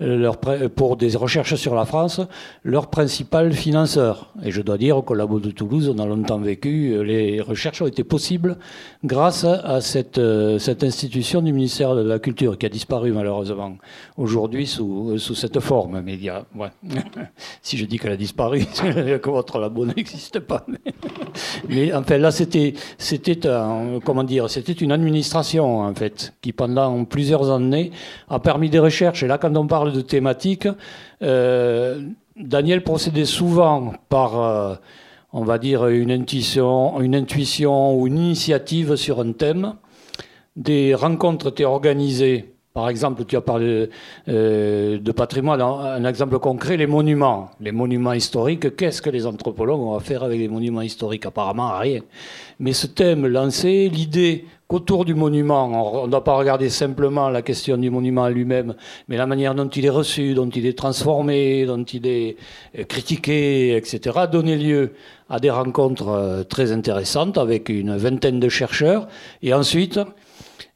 [0.00, 2.20] leur, pour des recherches sur la France,
[2.64, 4.32] leur principal financeur.
[4.44, 7.86] Et je dois dire qu'au Labo de Toulouse, on a longtemps vécu, les recherches ont
[7.86, 8.58] été possibles
[9.04, 13.76] grâce à cette, institution du ministère de la Culture qui a disparu malheureusement
[14.16, 16.02] aujourd'hui sous, cette forme.
[16.02, 16.44] Mais il y a,
[17.62, 18.64] si je dis qu'elle a disparu,
[19.22, 20.66] que votre labo n'existe pas.
[21.68, 23.38] Mais enfin là, c'était, c'était
[24.04, 27.90] comment dire, c'était une administration en fait qui pendant années
[28.28, 29.22] a permis des recherches.
[29.22, 30.68] Et là, quand on parle de thématiques,
[31.22, 32.00] euh,
[32.36, 34.74] Daniel procédait souvent par, euh,
[35.32, 39.74] on va dire, une intuition, une intuition ou une initiative sur un thème.
[40.56, 43.88] Des rencontres étaient organisées par exemple, tu as parlé
[44.28, 45.62] euh, de patrimoine.
[45.62, 47.48] Un exemple concret, les monuments.
[47.58, 51.24] Les monuments historiques, qu'est-ce que les anthropologues ont à faire avec les monuments historiques?
[51.24, 52.02] Apparemment, rien.
[52.60, 57.40] Mais ce thème lancé, l'idée qu'autour du monument, on ne doit pas regarder simplement la
[57.40, 58.74] question du monument lui-même,
[59.08, 62.36] mais la manière dont il est reçu, dont il est transformé, dont il est
[62.78, 64.92] euh, critiqué, etc., a donné lieu
[65.30, 69.08] à des rencontres euh, très intéressantes avec une vingtaine de chercheurs.
[69.42, 69.98] Et ensuite,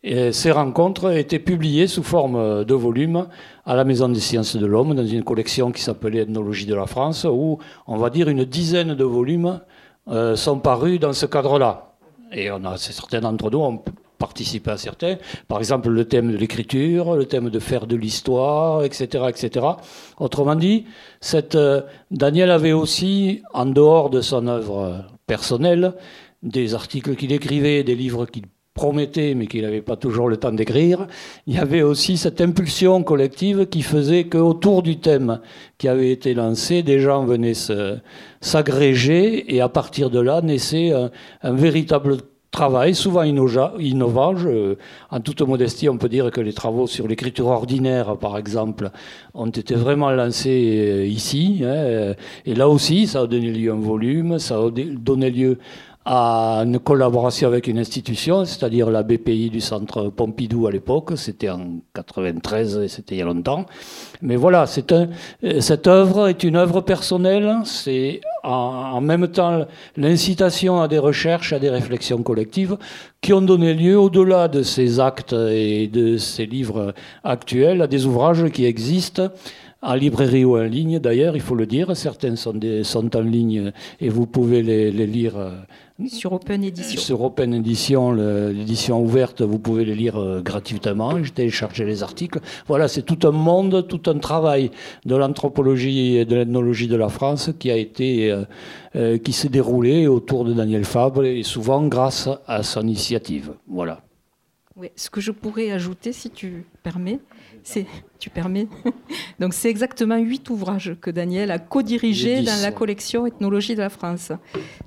[0.03, 3.27] et ces rencontres étaient publiées sous forme de volumes
[3.67, 6.87] à la Maison des sciences de l'homme, dans une collection qui s'appelait Ethnologie de la
[6.87, 9.61] France, où on va dire une dizaine de volumes
[10.09, 11.93] euh, sont parus dans ce cadre-là.
[12.33, 13.83] Et on a certains d'entre nous ont
[14.19, 15.17] participé à certains.
[15.49, 19.67] Par exemple, le thème de l'écriture, le thème de faire de l'histoire, etc., etc.
[20.19, 20.87] Autrement dit,
[21.55, 25.95] euh, Daniel avait aussi, en dehors de son œuvre personnelle,
[26.43, 30.53] des articles qu'il écrivait, des livres qu'il promettait, mais qu'il n'avait pas toujours le temps
[30.53, 31.07] d'écrire,
[31.47, 35.41] il y avait aussi cette impulsion collective qui faisait qu'autour du thème
[35.77, 37.55] qui avait été lancé, des gens venaient
[38.41, 40.93] s'agréger et à partir de là naissait
[41.43, 42.19] un, véritable
[42.53, 44.35] travail, souvent innovant.
[45.11, 48.91] en toute modestie, on peut dire que les travaux sur l'écriture ordinaire, par exemple,
[49.35, 51.63] ont été vraiment lancés euh, ici.
[51.65, 55.59] Hein, et là aussi, ça a donné lieu à un volume, ça a donné lieu
[56.05, 61.51] à une collaboration avec une institution, c'est-à-dire la BPI du centre Pompidou à l'époque, c'était
[61.51, 63.67] en 93 et c'était il y a longtemps.
[64.23, 70.89] Mais voilà, un, cette œuvre est une œuvre personnelle, c'est en, même temps l'incitation à
[70.89, 72.79] des recherches, à des réflexions collectives
[73.21, 78.07] qui ont donné lieu, au-delà de ces actes et de ces livres actuels, à des
[78.07, 79.29] ouvrages qui existent
[79.83, 81.97] en librairie ou en ligne d'ailleurs, il faut le dire.
[81.97, 85.35] Certains sont, en ligne et vous pouvez les, lire.
[86.01, 87.01] Euh, sur Open Edition.
[87.01, 91.23] Sur Open Edition, l'édition ouverte, vous pouvez les lire euh, gratuitement.
[91.23, 92.41] J'ai téléchargé les articles.
[92.67, 94.71] Voilà, c'est tout un monde, tout un travail
[95.05, 98.33] de l'anthropologie et de l'ethnologie de la France qui a été,
[98.97, 103.53] euh, qui s'est déroulé autour de Daniel Fabre et souvent grâce à son initiative.
[103.69, 104.03] Voilà.
[104.77, 107.19] Oui, ce que je pourrais ajouter, si tu permets,
[107.63, 107.87] c'est,
[108.21, 108.69] tu permets.
[109.41, 113.91] Donc c'est exactement huit ouvrages que Daniel a co-dirigés dans la collection Ethnologie de la
[113.91, 114.31] France.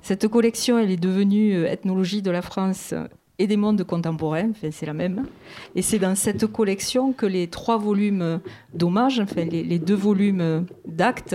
[0.00, 2.94] Cette collection, elle est devenue euh, Ethnologie de la France
[3.38, 5.26] et des mondes contemporains, enfin, c'est la même.
[5.74, 8.40] Et c'est dans cette collection que les trois volumes
[8.72, 11.34] d'hommage, enfin les, deux volumes d'actes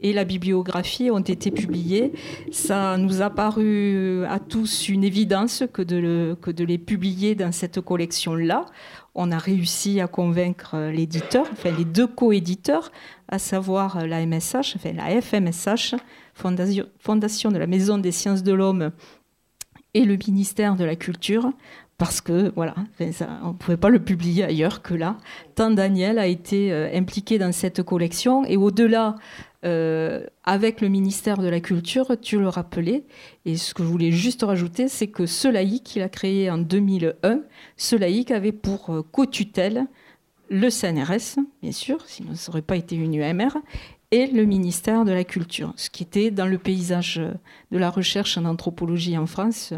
[0.00, 2.12] et la bibliographie ont été publiés.
[2.52, 7.50] Ça nous a paru à tous une évidence que de, que de les publier dans
[7.50, 8.66] cette collection-là
[9.20, 12.90] on a réussi à convaincre l'éditeur, enfin les deux coéditeurs,
[13.28, 15.94] à savoir la MSH, enfin la FMSH,
[16.34, 18.92] Fondation de la Maison des Sciences de l'Homme,
[19.92, 21.52] et le ministère de la Culture,
[22.00, 22.74] parce que voilà,
[23.42, 25.18] on ne pouvait pas le publier ailleurs que là.
[25.54, 29.16] Tant Daniel a été euh, impliqué dans cette collection, et au-delà
[29.66, 33.04] euh, avec le ministère de la Culture, tu le rappelais.
[33.44, 36.56] Et ce que je voulais juste rajouter, c'est que ce laïc qu'il a créé en
[36.56, 37.40] 2001,
[37.76, 39.84] ce laïc avait pour euh, co-tutelle
[40.48, 43.58] le CNRS, bien sûr, sinon ça n'aurait pas été une UMR,
[44.10, 47.20] et le ministère de la Culture, ce qui était dans le paysage
[47.70, 49.74] de la recherche en anthropologie en France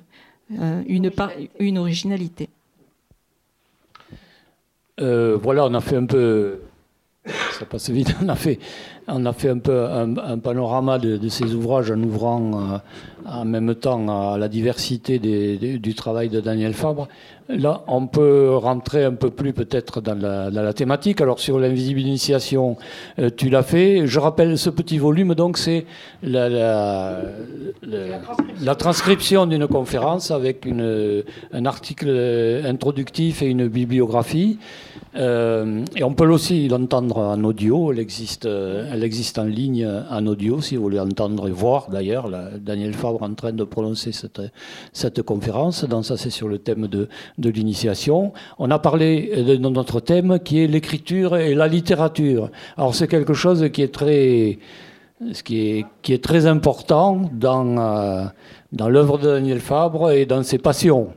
[0.87, 1.11] une,
[1.59, 2.49] une originalité.
[4.99, 6.61] voilà, on a fait un peu
[7.59, 8.15] ça passe vite.
[8.23, 8.59] On a fait,
[9.09, 13.75] on a fait un peu un, panorama de, ces ouvrages en ouvrant euh, en même
[13.75, 17.09] temps à la diversité du travail de Daniel Fabre.
[17.49, 21.21] Là, on peut rentrer un peu plus peut-être dans la, thématique.
[21.21, 22.77] Alors sur l'invisible initiation,
[23.19, 24.07] euh, tu l'as fait.
[24.07, 25.85] Je rappelle ce petit volume, donc c'est
[26.23, 27.21] la,
[28.79, 34.59] transcription d'une conférence avec un article introductif et une bibliographie.
[35.15, 37.93] Euh, et on peut aussi l'entendre en audio.
[37.93, 42.31] Elle existe, elle existe en ligne en audio, si vous voulez entendre et voir d'ailleurs.
[42.61, 45.85] Daniel Fabre en train de prononcer cette, conférence.
[45.85, 48.33] Donc ça, c'est sur le thème de, de l'initiation.
[48.59, 52.51] On a parlé de notre thème qui est l'écriture et la littérature.
[52.77, 54.59] Alors c'est quelque chose qui est très,
[55.33, 58.25] ce qui est, qui est très important dans, euh,
[58.73, 61.13] dans l'œuvre de Daniel Fabre et dans ses passions.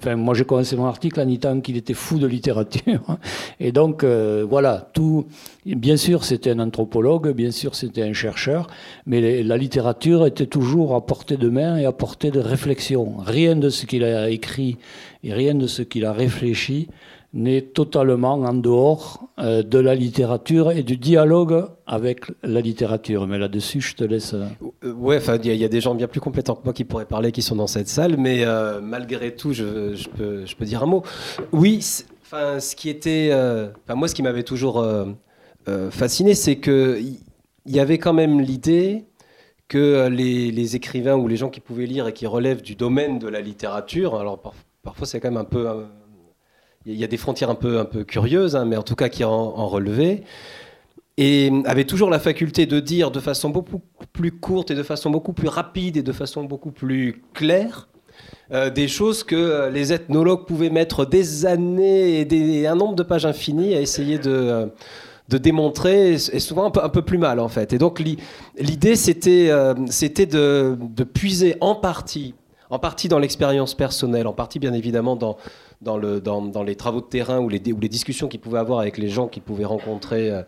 [0.00, 3.18] Enfin, moi, j'ai commencé mon article en disant qu'il était fou de littérature.
[3.60, 5.26] Et donc, euh, voilà, tout.
[5.66, 8.66] Bien sûr, c'était un anthropologue, bien sûr, c'était un chercheur,
[9.04, 13.18] mais la littérature était toujours à portée de main et à portée de réflexion.
[13.18, 14.78] Rien de ce qu'il a écrit
[15.22, 16.88] et rien de ce qu'il a réfléchi
[17.32, 23.26] n'est totalement en dehors euh, de la littérature et du dialogue avec la littérature.
[23.26, 24.34] Mais là-dessus, je te laisse.
[24.34, 24.46] Euh,
[24.84, 27.30] euh, enfin, il y, a des gens bien plus compétents que moi qui pourraient parler,
[27.30, 28.44] qui sont dans cette salle, mais
[28.82, 31.02] malgré tout, je, peux, dire un mot.
[31.52, 31.86] Oui,
[32.22, 33.30] enfin, ce qui était,
[33.94, 34.84] moi, ce qui m'avait toujours
[35.90, 37.00] fasciné, c'est que
[37.66, 39.04] il y avait quand même l'idée
[39.68, 43.28] que les, écrivains ou les gens qui pouvaient lire et qui relèvent du domaine de
[43.28, 44.40] la littérature, alors
[44.82, 45.68] parfois c'est quand même un peu
[46.86, 49.08] il y a des frontières un peu, un peu curieuses, hein, mais en tout cas
[49.08, 50.24] qui en, en relevé.
[51.18, 55.10] Et avait toujours la faculté de dire de façon beaucoup plus courte et de façon
[55.10, 57.88] beaucoup plus rapide et de façon beaucoup plus claire
[58.52, 63.04] euh, des choses que euh, les ethnologues pouvaient mettre des années et, un nombre de
[63.04, 64.66] pages infinies à essayer de, euh,
[65.28, 67.72] de démontrer, et souvent un peu, un peu, plus mal en fait.
[67.72, 69.52] Et donc l'idée c'était
[69.88, 72.34] c'était de, de, puiser en partie,
[72.70, 75.36] en partie dans l'expérience personnelle, en partie bien évidemment dans
[75.80, 78.98] dans, le, dans, dans, les travaux de terrain ou les, discussions qu'il pouvait avoir avec
[78.98, 80.42] les gens qu'il pouvait rencontrer, euh,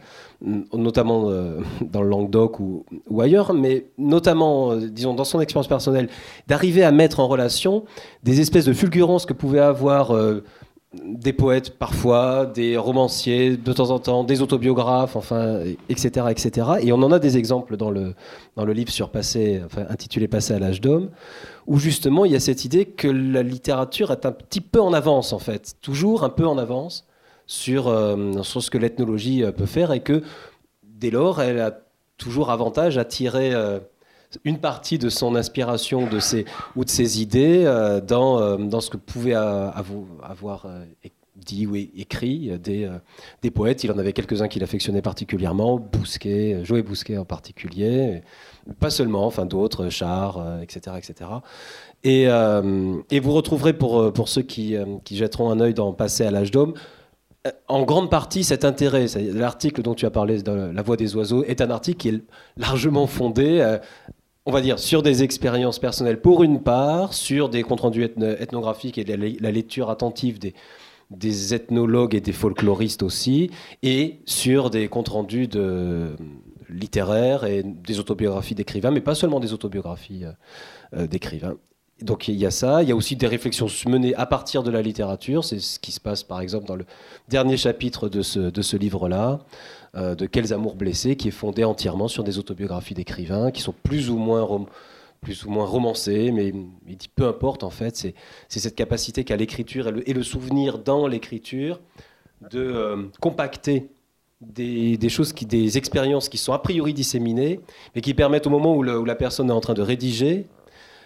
[0.72, 2.84] notamment euh, dans le Languedoc ou,
[3.20, 6.08] ailleurs, mais notamment, euh, disons, dans son expérience personnelle,
[6.48, 7.84] d'arriver à mettre en relation
[8.22, 10.12] des espèces de fulgurances que pouvaient avoir
[10.94, 16.66] des poètes parfois, des romanciers de temps en temps, des autobiographes, enfin, etc., etc.
[16.82, 18.14] Et on en a des exemples dans le,
[18.56, 21.10] dans le livre sur passé, enfin, intitulé Passé à l'âge d'homme,
[21.66, 24.92] où justement il y a cette idée que la littérature est un petit peu en
[24.92, 27.06] avance, en fait, toujours un peu en avance
[27.46, 30.22] sur, euh, sur ce que l'ethnologie euh, peut faire, et que
[30.82, 31.78] dès lors, elle a
[32.18, 33.54] toujours avantage à tirer...
[33.54, 33.80] Euh,
[34.44, 36.44] une partie de son inspiration de ses,
[36.76, 40.84] ou de ses idées euh, dans, euh, dans ce que pouvaient avoir euh,
[41.36, 42.88] dit ou écrit des,
[43.40, 43.82] des poètes.
[43.84, 48.22] Il en avait quelques-uns qu'il affectionnait particulièrement, Bousquet, Joël Bousquet en particulier,
[48.78, 50.96] pas seulement, enfin d'autres, Char, etc.
[50.98, 51.30] etc.
[52.04, 56.30] Et, et, vous retrouverez pour, pour ceux qui, qui jetteront un œil dans Passer à
[56.30, 56.74] l'âge d'homme,
[57.68, 61.60] en grande partie, cet intérêt, l'article dont tu as parlé, La Voix des oiseaux, est
[61.60, 62.22] un article qui est
[62.56, 63.78] largement fondé,
[64.44, 68.98] on va dire, sur des expériences personnelles pour une part, sur des comptes rendus ethnographiques
[68.98, 73.50] et la, lecture attentive des, ethnologues et des folkloristes aussi,
[73.82, 75.48] et sur des comptes rendus
[76.68, 80.24] littéraires et des autobiographies d'écrivains, mais pas seulement des autobiographies
[80.94, 81.56] euh, d'écrivains.
[82.02, 84.70] Donc il y a ça, il y a aussi des réflexions menées à partir de
[84.70, 86.84] la littérature, c'est ce qui se passe par exemple dans le
[87.28, 89.40] dernier chapitre de ce, livre-là,
[89.96, 93.74] euh, de Quels amours blessés, qui est fondé entièrement sur des autobiographies d'écrivains, qui sont
[93.82, 94.46] plus ou moins,
[95.20, 96.52] plus ou moins romancées, mais
[96.86, 98.14] il dit peu importe en fait, c'est
[98.48, 101.80] cette capacité qu'a l'écriture et, le, souvenir dans l'écriture
[102.50, 103.88] de euh, compacter
[104.40, 107.60] des, choses, des expériences qui sont a priori disséminées,
[107.94, 110.46] mais qui permettent au moment où la personne est en train de rédiger,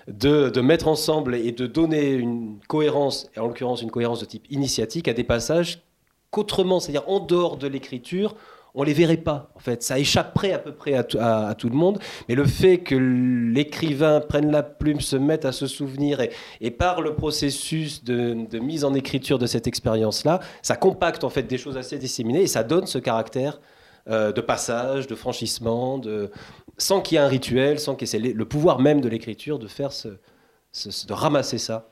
[0.09, 5.09] de, mettre ensemble et de donner une cohérence, en l'occurrence une cohérence de type initiatique,
[5.09, 5.82] à des passages
[6.30, 8.36] qu'autrement, c'est-à-dire en dehors de l'écriture,
[8.78, 9.50] on les verrait pas.
[9.54, 11.98] En fait, ça échapperait à peu près à, tout le monde.
[12.28, 16.20] Mais le fait que l'écrivain prenne la plume, se mette à se souvenir
[16.61, 21.44] et, par le processus de, mise en écriture de cette expérience-là, ça compacte en fait
[21.44, 23.61] des choses assez disséminées et ça donne ce caractère
[24.09, 26.30] euh, de passage, de franchissement, de,
[26.79, 29.66] sans qu'il y ait un rituel, sans que c'est le pouvoir même de l'écriture de
[29.66, 31.89] faire de ramasser ça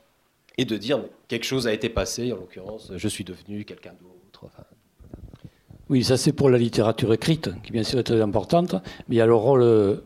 [0.59, 4.51] et de dire quelque chose a été passé, en l'occurrence, je suis devenu quelqu'un d'autre.
[5.91, 8.75] Oui, ça c'est pour la littérature écrite, qui bien sûr est très importante,
[9.09, 9.97] mais il y a le rôle euh,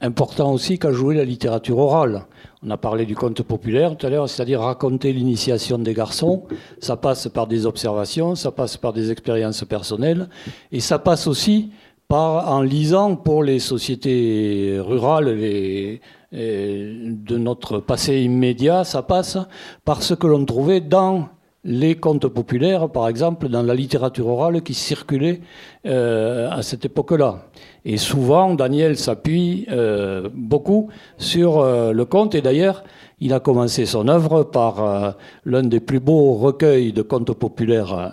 [0.00, 2.26] important aussi qu'a joué la littérature orale.
[2.62, 6.44] On a parlé du conte populaire tout à l'heure, c'est-à-dire raconter l'initiation des garçons.
[6.80, 10.28] Ça passe par des observations, ça passe par des expériences personnelles,
[10.72, 11.70] et ça passe aussi
[12.08, 16.00] par, en lisant pour les sociétés rurales les,
[16.32, 19.38] de notre passé immédiat, ça passe
[19.84, 21.28] par ce que l'on trouvait dans
[21.66, 25.40] les contes populaires, par exemple, dans la littérature orale qui circulait
[25.84, 27.46] euh, à cette époque-là.
[27.88, 32.82] Et souvent, Daniel s'appuie euh, beaucoup sur euh, le conte, et d'ailleurs,
[33.20, 35.10] il a commencé son œuvre par euh,
[35.44, 38.12] l'un des plus beaux recueils de contes populaires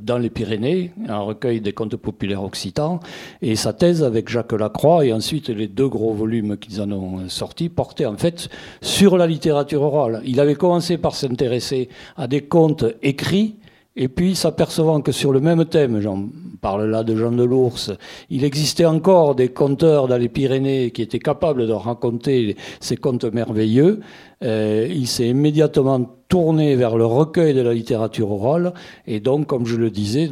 [0.00, 3.00] dans les Pyrénées, un recueil des contes populaires occitans,
[3.42, 7.28] et sa thèse avec Jacques Lacroix, et ensuite les deux gros volumes qu'ils en ont
[7.28, 8.48] sortis, portaient en fait
[8.80, 10.22] sur la littérature orale.
[10.24, 13.56] Il avait commencé par s'intéresser à des contes écrits,
[13.98, 16.28] et puis s'apercevant que sur le même thème, j'en
[16.60, 17.90] parle là de Jean de l'Ours,
[18.30, 23.24] il existait encore des conteurs dans les Pyrénées qui étaient capables de raconter ces contes
[23.24, 24.00] merveilleux,
[24.44, 28.74] euh, il s'est immédiatement tourné vers le recueil de la littérature orale.
[29.06, 30.28] Et donc, comme je le disais,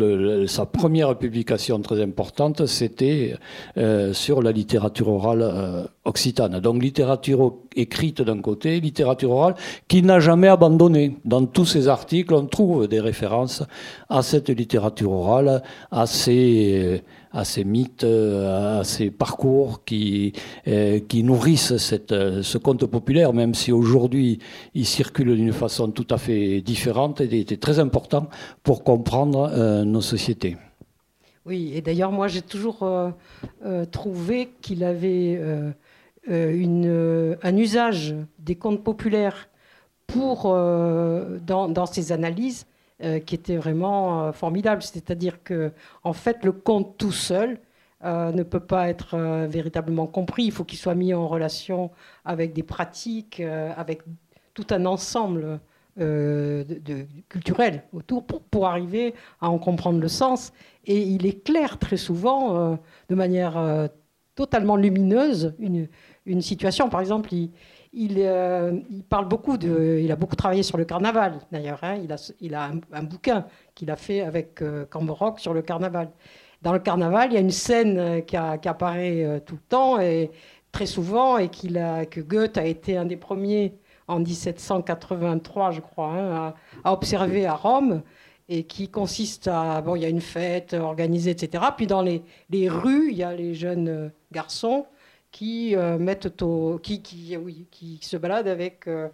[0.47, 3.35] sa première publication très importante, c'était
[3.79, 6.61] euh, sur la littérature orale euh, occitane.
[6.61, 9.55] Donc, littérature écrite d'un côté, littérature orale,
[9.89, 11.17] qui n'a jamais abandonné.
[11.25, 13.63] Dans tous ses articles, on trouve des références
[14.11, 17.03] à cette littérature orale, à ces
[17.37, 20.33] à ces mythes, euh, à ces parcours qui,
[20.67, 24.39] euh, qui nourrissent cette, euh, ce conte populaire, même si aujourd'hui
[24.75, 28.29] il circule d'une façon tout à fait différente et était très important
[28.63, 30.57] pour comprendre nos sociétés.
[31.45, 32.81] Oui, et d'ailleurs moi j'ai toujours
[33.93, 35.39] trouvé qu'il avait
[36.29, 39.49] une, un usage des contes populaires
[40.07, 42.67] pour, dans, dans ses analyses
[43.03, 44.83] euh, qui était vraiment euh, formidable.
[44.83, 45.71] C'est-à-dire que,
[46.03, 47.59] en fait, le conte tout seul
[48.05, 50.45] euh, ne peut pas être véritablement compris.
[50.45, 51.91] Il faut qu'il soit mis en relation
[52.25, 54.01] avec des pratiques, avec
[54.55, 55.61] tout un ensemble
[55.99, 60.55] de, culturel autour pour, pour, arriver à en comprendre le sens.
[60.87, 62.79] Et il éclaire très souvent,
[63.11, 63.89] de manière
[64.35, 65.89] totalement lumineuse, une,
[66.25, 66.89] une situation.
[66.89, 67.51] Par exemple, il,
[67.99, 71.79] euh, il, parle beaucoup de, il a beaucoup travaillé sur le carnaval d'ailleurs.
[71.83, 71.99] Hein.
[72.41, 76.11] il a, un, bouquin qu'il a fait avec euh, Camboroc sur le carnaval.
[76.63, 80.31] Dans le carnaval, il y a une scène euh, qui, apparaît tout le temps et
[80.73, 83.75] très souvent et que Goethe a été un des premiers
[84.09, 88.03] en 1783, je crois, hein, à, observer à Rome
[88.49, 91.65] et qui consiste à bon, il y a une fête organisée, etc.
[91.77, 92.23] Puis dans les
[92.69, 94.87] rues, il y a les jeunes garçons
[95.31, 98.87] qui euh, mettent au, qui, qui, oui, qui se baladent avec.
[98.87, 99.09] Euh,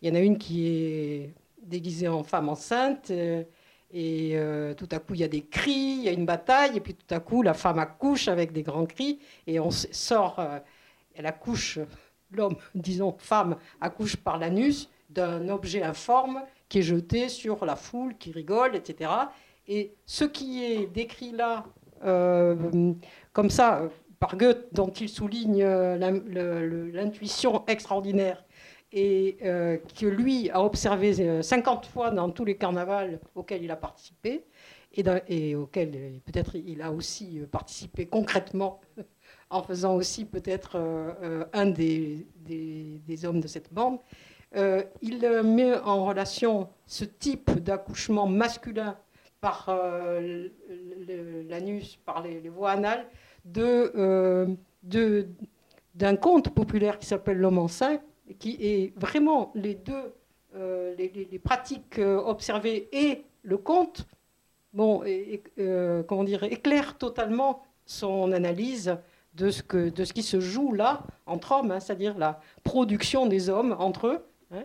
[0.00, 3.10] il y en a une qui est déguisée en femme enceinte.
[3.10, 3.44] Euh,
[3.92, 4.36] et
[4.76, 6.92] tout à coup, il y a des cris, il y a une bataille, et puis
[6.94, 10.44] tout à coup, la femme accouche avec des grands cris, et on sort,
[11.14, 11.78] elle accouche,
[12.32, 18.16] l'homme, disons, femme, accouche par l'anus d'un objet informe qui est jeté sur la foule,
[18.18, 19.08] qui rigole, etc.
[19.68, 21.64] Et ce qui est décrit là,
[23.32, 23.88] comme ça,
[24.18, 28.44] par Goethe, dont il souligne euh, l'intuition extraordinaire
[28.92, 33.70] et euh, que lui a observé 50 euh, fois dans tous les carnavals auxquels il
[33.70, 34.44] a participé,
[34.94, 38.80] et, auquel peut-être il a aussi participé concrètement
[39.50, 40.80] en faisant aussi peut-être
[41.52, 43.98] un des, des, hommes de cette bande.
[44.54, 48.96] il met en relation ce type d'accouchement masculin
[49.42, 49.70] par
[51.46, 53.06] l'anus, par les, les, voies anales,
[53.46, 54.56] de,
[55.94, 58.00] d'un conte populaire qui s'appelle L'homme enceint,
[58.38, 60.14] qui est vraiment les deux,
[60.54, 64.06] euh, les, pratiques euh, observées et le conte,
[64.72, 65.02] bon,
[65.58, 68.96] euh, comment dire, éclaire totalement son analyse
[69.34, 73.26] de ce, que, de ce qui se joue là entre hommes, hein, c'est-à-dire la production
[73.26, 74.62] des hommes entre eux, hein,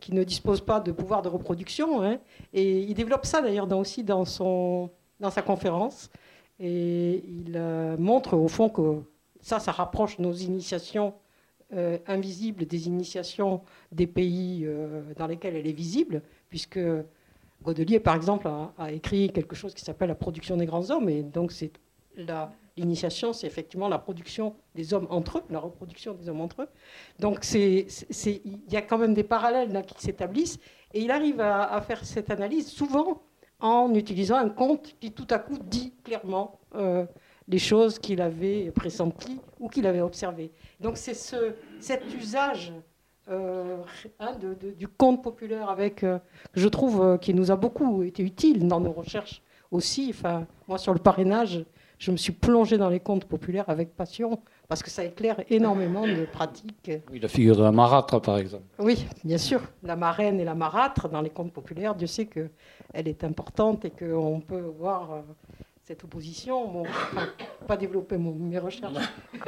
[0.00, 2.02] qui ne disposent pas de pouvoir de reproduction.
[2.02, 2.18] Hein.
[2.52, 6.10] et il développe ça d'ailleurs aussi dans, son, dans sa conférence.
[6.62, 7.60] Et il
[7.98, 9.02] montre au fond que
[9.40, 11.12] ça, ça rapproche nos initiations
[11.74, 16.78] euh, invisibles des initiations des pays euh, dans lesquels elle est visible, puisque
[17.62, 21.22] Godelier, par exemple, a, écrit quelque chose qui s'appelle la production des grands hommes, et
[21.22, 21.72] donc c'est
[22.76, 26.68] l'initiation, c'est effectivement la production des hommes entre eux, la reproduction des hommes entre eux.
[27.20, 27.86] Donc il
[28.70, 30.58] y a quand même des parallèles qui s'établissent,
[30.92, 33.22] et il arrive à, faire cette analyse souvent
[33.62, 37.06] en utilisant un conte qui tout à coup dit clairement euh,
[37.48, 40.50] les choses qu'il avait pressenties ou qu'il avait observées.
[40.80, 42.72] Donc c'est ce, cet usage
[43.28, 43.78] euh,
[44.18, 44.32] hein,
[44.76, 46.18] du conte populaire avec, euh,
[46.54, 50.08] je trouve, qui nous a beaucoup été utile dans nos recherches aussi.
[50.10, 51.64] Enfin, moi, sur le parrainage,
[51.98, 54.40] je me suis plongée dans les contes populaires avec passion
[54.72, 56.90] parce que ça éclaire énormément de pratiques.
[57.12, 58.64] Oui, la figure de la marâtre, par exemple.
[58.78, 59.60] Oui, bien sûr.
[59.82, 63.90] La marraine et la marâtre, dans les contes populaires, Dieu sait qu'elle est importante et
[63.90, 65.24] qu'on peut voir
[65.84, 66.68] cette opposition.
[66.68, 66.84] Bon,
[67.66, 68.94] pas développer mes recherches.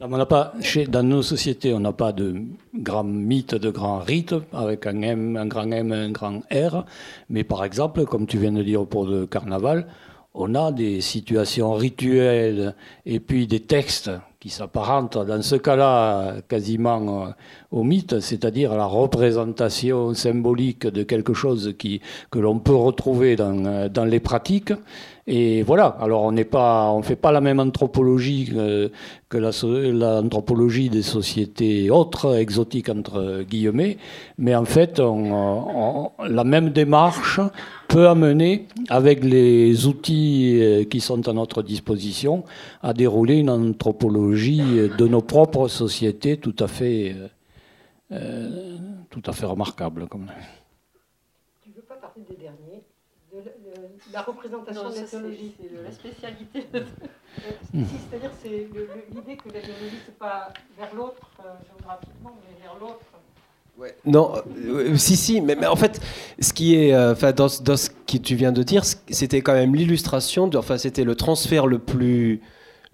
[0.00, 2.36] on n'a pas, chez, dans nos sociétés, on n'a pas de
[2.72, 6.84] grand mythe, de grand rite, avec un M, un grand M, un grand R.
[7.30, 9.88] Mais par exemple, comme tu viens de dire pour le carnaval,
[10.34, 12.74] on a des situations rituelles
[13.06, 14.10] et puis des textes
[14.44, 17.30] qui s'apparentent, dans ce cas-là, quasiment euh,
[17.70, 23.36] au mythe, c'est-à-dire à la représentation symbolique de quelque chose qui, que l'on peut retrouver
[23.36, 24.74] dans, euh, dans les pratiques.
[25.26, 28.90] Et voilà, alors on n'est pas, on fait pas la même anthropologie que,
[29.30, 33.96] que l'anthropologie des sociétés autres, exotiques entre guillemets,
[34.36, 37.40] mais en fait, la même démarche
[37.88, 42.44] peut amener, avec les outils euh, qui sont à notre disposition,
[42.82, 47.28] à dérouler une anthropologie de nos propres sociétés tout à fait, euh,
[48.12, 48.76] euh,
[49.10, 50.06] tout à fait remarquable.
[50.08, 50.30] Comme...
[51.62, 52.82] Tu ne veux pas parler des derniers
[54.12, 55.54] la représentation de l'ethnologie.
[55.60, 56.66] C'est la spécialité.
[57.72, 58.68] C'est-à-dire c'est
[59.12, 63.00] l'idée que l'ethnologie, ce n'est pas vers l'autre euh, géographiquement, mais vers l'autre.
[63.76, 63.96] Ouais.
[64.04, 66.00] Non, euh, si, si, mais, mais, en fait,
[66.38, 69.54] ce qui est, euh, enfin, dans, dans, ce que tu viens de dire, c'était quand
[69.54, 72.40] même l'illustration, enfin, c'était le transfert le plus,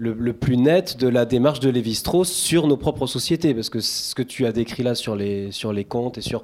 [0.01, 4.15] le, plus net de la démarche de Lévi-Strauss sur nos propres sociétés, parce que ce
[4.15, 6.43] que tu as décrit là sur les, sur les comptes et sur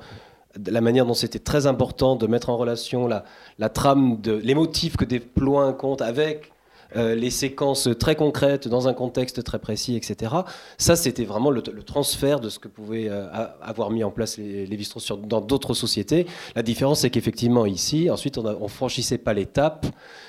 [0.71, 3.25] la manière dont c'était très important de mettre en relation la,
[3.59, 6.53] la trame, de, les motifs que déploie un conte avec
[6.95, 10.35] euh, les séquences très concrètes dans un contexte très précis, etc.
[10.79, 13.27] Ça, c'était vraiment le, transfert de ce que pouvaient euh,
[13.61, 14.79] avoir mis en place les, les
[15.27, 16.27] dans d'autres sociétés.
[16.55, 19.87] La différence, c'est qu'effectivement, ici, ensuite, on ne franchissait pas l'étape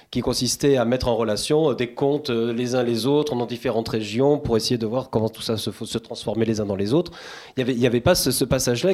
[0.09, 3.89] qui consistait à mettre en relation des contes euh, les uns les autres dans différentes
[3.89, 7.11] régions pour essayer de voir comment tout ça se, transformer les uns dans les autres.
[7.57, 8.93] Il n'y avait, avait, pas ce, passage-là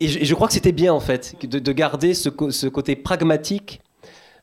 [0.00, 3.80] et je, crois que c'était bien, en fait, de, garder ce, côté pragmatique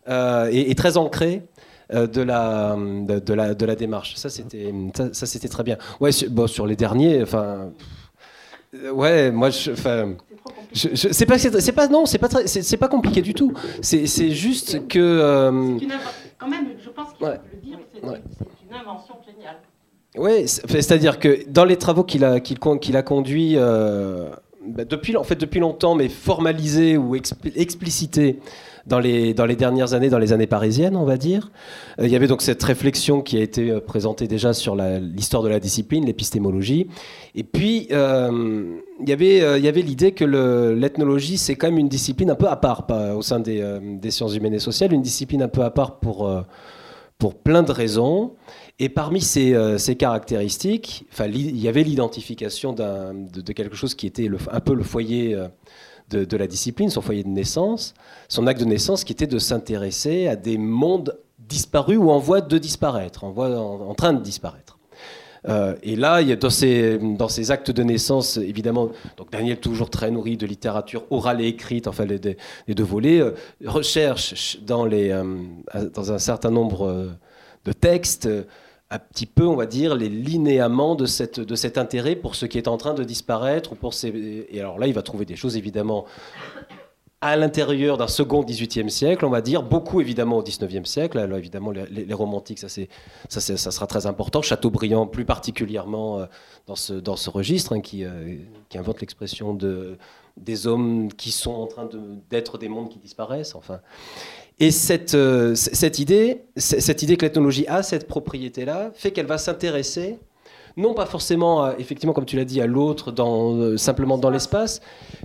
[0.09, 1.52] euh, et, très ancré euh,
[1.91, 4.15] de, la, de, la, de la démarche.
[4.15, 4.73] Ça, c'était,
[5.13, 5.77] ça, c'était très bien.
[5.99, 7.71] Ouais, sur, bon, sur les derniers, enfin.
[8.91, 10.15] Ouais, moi, enfin.
[10.73, 13.53] c'est pas, c'est pas, non, c'est pas, c'est, pas compliqué du tout.
[13.81, 14.99] C'est, juste que.
[14.99, 15.77] Euh,
[16.37, 19.57] quand même, je pense qu'il faut le dire, c'est, une invention géniale.
[20.15, 25.23] Oui, c'est-à-dire que dans les travaux qu'il a, qu'il, qu'il a conduits bah, depuis, en
[25.23, 28.39] fait, depuis longtemps, mais formalisé ou explicité
[28.85, 31.51] dans les, dans les dernières années, dans les années parisiennes, on va dire.
[31.99, 35.43] Euh, il y avait donc cette réflexion qui a été euh, présentée déjà sur l'histoire
[35.43, 36.87] de la discipline, l'épistémologie.
[37.35, 42.29] Et puis, euh, il y avait, avait l'idée que l'ethnologie, c'est quand même une discipline
[42.29, 43.61] un peu à part, au sein des,
[44.09, 46.29] sciences humaines et sociales, une discipline un peu à part pour,
[47.17, 48.33] pour plein de raisons.
[48.79, 54.59] Et parmi ces, euh, caractéristiques, il y avait l'identification de, quelque chose qui était un
[54.59, 55.37] peu le foyer
[56.09, 57.93] de, la discipline, son foyer de naissance,
[58.27, 62.41] son acte de naissance qui était de s'intéresser à des mondes disparus ou en voie
[62.41, 64.77] de disparaître, en, train de disparaître.
[65.49, 69.89] Euh, et là, il y a dans, ces, actes de naissance, évidemment, donc Daniel toujours
[69.89, 73.31] très nourri de littérature orale et écrite, enfin les, deux volets, euh,
[73.65, 75.09] recherche dans, les,
[75.93, 77.09] dans un certain nombre
[77.65, 78.29] de textes
[78.93, 82.45] un petit peu, on va dire, les linéaments de, cette, de cet intérêt pour ce
[82.45, 83.73] qui est en train de disparaître.
[83.75, 83.91] Pour.
[84.03, 86.05] Et alors là, il va trouver des choses évidemment
[87.19, 91.17] à l'intérieur d'un second XVIIIe siècle, on va dire, beaucoup évidemment au XIXe siècle.
[91.17, 94.41] Alors évidemment, les, romantiques, ça, ça, ça, sera très important.
[94.41, 96.25] Chateaubriand, plus particulièrement euh,
[96.67, 98.35] dans, ce, registre, hein, qui, euh,
[98.69, 99.97] qui, invente l'expression de,
[100.37, 101.89] des hommes qui sont en train
[102.29, 103.55] d'être des mondes qui disparaissent.
[103.55, 103.79] Enfin.
[104.59, 109.37] Et cette, euh, cette, idée, cette idée que l'ethnologie a cette propriété-là fait qu'elle va
[109.37, 110.19] s'intéresser
[110.77, 114.81] non pas forcément, effectivement, comme tu l'as dit, à l'autre dans, euh, simplement dans l'espace,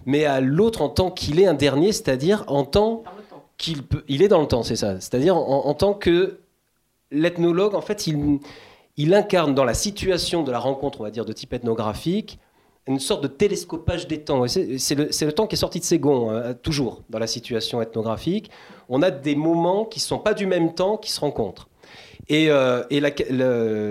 [0.07, 3.03] mais à l'autre en tant qu'il est un dernier, c'est-à-dire en tant
[3.57, 5.01] qu'il peut, il est dans le temps, c'est ça.
[5.01, 6.39] C'est-à-dire en, tant que
[7.11, 8.39] l'ethnologue, en fait, il,
[8.97, 12.39] il incarne dans la situation de la rencontre, on va dire, de type ethnographique,
[12.89, 14.47] une sorte de télescopage des temps.
[14.49, 18.51] C'est le, temps qui est sorti de ses gonds, hein, toujours, dans la situation ethnographique.
[18.89, 21.68] On a des moments qui ne sont pas du même temps qui se rencontrent.
[22.28, 22.84] Et, euh,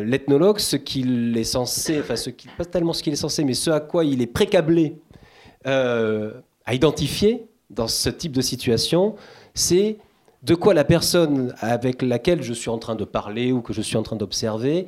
[0.03, 3.53] l'ethnologue, ce qu'il est censé, enfin, ce qui, pas tellement ce qu'il est censé, mais
[3.53, 4.97] ce à quoi il est précablé
[5.65, 6.33] euh,
[6.65, 9.15] à identifier dans ce type de situation,
[9.53, 9.97] c'est
[10.43, 13.81] de quoi la personne avec laquelle je suis en train de parler ou que je
[13.81, 14.87] suis en train d'observer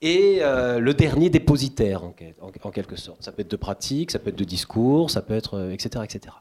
[0.00, 3.22] est euh, le dernier dépositaire, en, en, quelque sorte.
[3.22, 6.34] Ça peut être de pratique, ça peut être de discours, ça peut être, etc., etc.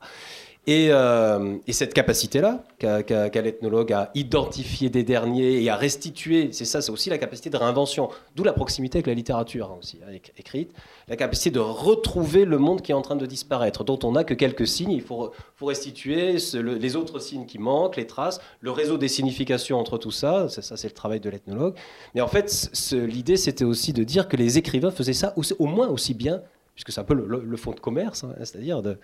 [0.69, 6.81] Euh, et, cette capacité-là qu'a l'ethnologue à identifier des derniers et à restituer, c'est ça,
[6.81, 9.99] c'est aussi la capacité de réinvention, d'où la proximité avec la littérature hein, aussi,
[10.37, 10.73] écrite,
[11.07, 14.25] la capacité de retrouver le monde qui est en train de disparaître, dont on n'a
[14.25, 18.97] que quelques signes, il faut, restituer les autres signes qui manquent, les traces, le réseau
[18.97, 21.75] des significations entre tout ça, ça, c'est le travail de l'ethnologue.
[22.13, 25.87] Mais en fait, l'idée c'était aussi de dire que les écrivains faisaient ça au, moins
[25.87, 26.41] aussi bien,
[26.75, 28.97] puisque c'est un peu le, fond de commerce, hein, c'est-à-dire de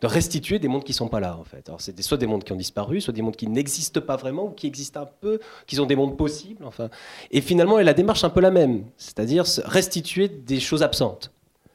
[0.00, 1.68] de restituer des mondes qui ne sont pas là, en fait.
[1.68, 4.46] Alors, c'est soit des mondes qui ont disparu, soit des mondes qui n'existent pas vraiment,
[4.46, 6.90] ou qui existent un peu, qui sont des mondes possibles, enfin.
[7.30, 11.32] Et finalement, la démarche est un peu la même, c'est-à-dire restituer des choses absentes.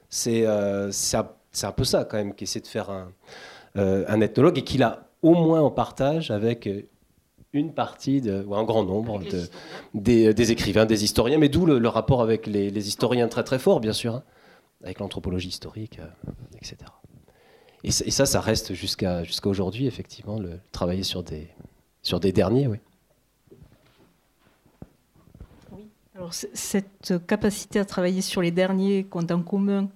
[0.09, 3.11] C'est euh, un, peu ça, quand même, qu'essaie de faire un,
[3.77, 6.67] euh, un ethnologue, et qu'il a au moins en partage avec
[7.53, 11.87] une partie, de, ou un grand nombre de, des, écrivains, des historiens, mais d'où le,
[11.87, 14.23] rapport avec les, historiens très très fort, bien sûr, hein,
[14.83, 16.77] avec l'anthropologie historique, euh, etc.
[17.83, 21.47] Et, ça, ça reste jusqu'à aujourd'hui, effectivement, le travailler sur des,
[22.03, 22.77] sur des derniers, oui.
[25.71, 25.87] Oui.
[26.15, 29.89] Alors, cette capacité à travailler sur les derniers qu'ont en commun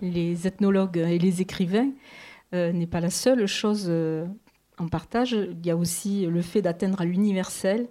[0.00, 1.90] les ethnologues et les écrivains
[2.54, 4.26] euh, n'est pas la seule chose euh,
[4.78, 5.32] en partage.
[5.32, 7.86] Il y a aussi le fait d'atteindre à l'universel.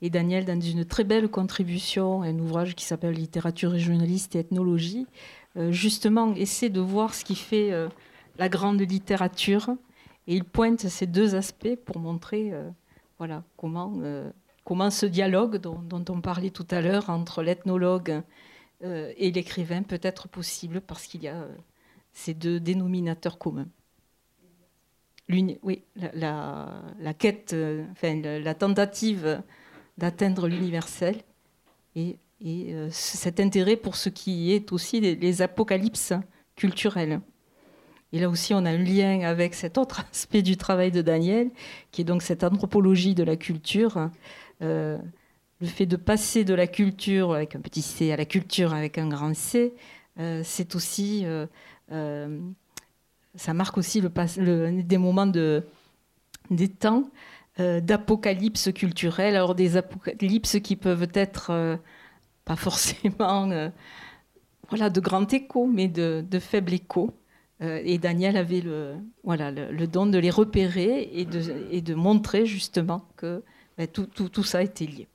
[0.00, 5.06] Et Daniel, dans une très belle contribution, un ouvrage qui s'appelle Littérature régionaliste et ethnologie,
[5.56, 7.70] euh, justement essaie de voir ce qui fait
[8.38, 9.70] la grande littérature.
[10.26, 12.70] Et il pointe ces deux aspects pour montrer euh,
[13.20, 14.30] euh,
[14.64, 18.22] comment ce dialogue dont, on parlait tout à l'heure entre l'ethnologue
[18.84, 21.46] euh, et l'écrivain peut être possible parce qu'il y a
[22.12, 23.68] ces deux dénominateurs communs.
[25.28, 27.56] La, quête,
[27.92, 29.42] enfin, la, tentative
[29.96, 31.22] d'atteindre l'universel
[31.96, 36.12] et, et cet intérêt pour ce qui est aussi les apocalypses
[36.54, 37.20] culturelles.
[38.12, 41.50] Et là aussi, on a un lien avec cet autre aspect du travail de Daniel,
[41.90, 44.10] qui est donc cette anthropologie de la culture.
[44.62, 44.98] Euh,
[45.60, 48.98] le fait de passer de la culture avec un petit C à la culture avec
[48.98, 49.74] un grand C,
[50.18, 52.40] euh, c'est aussi, euh,
[53.36, 55.64] ça marque aussi des moments de,
[56.50, 57.04] des temps
[57.58, 59.36] d'apocalypse culturelle.
[59.36, 61.78] Alors des apocalypses qui peuvent être
[62.44, 63.70] pas forcément
[64.68, 67.14] voilà, de grand écho, mais de, de faible écho.
[67.62, 71.40] Euh, et Daniel avait le, voilà, le, don de les repérer et de,
[71.70, 73.42] et de montrer justement que
[73.78, 75.06] ben, tout, tout, tout, ça était lié.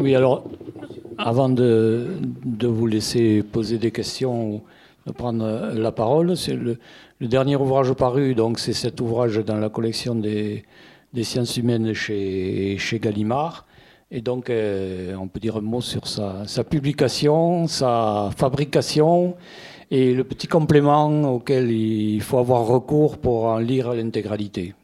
[0.00, 0.50] Oui, alors,
[1.18, 2.08] avant de,
[2.44, 4.62] de, vous laisser poser des questions ou
[5.06, 6.78] de prendre la parole, c'est le,
[7.20, 10.64] le, dernier ouvrage paru, donc c'est cet ouvrage dans la collection des,
[11.12, 13.66] des sciences humaines chez, chez Gallimard.
[14.12, 19.36] Et donc, euh, on peut dire un mot sur sa, publication, sa fabrication
[19.90, 24.74] et le petit complément auquel il faut avoir recours pour en lire l'intégralité.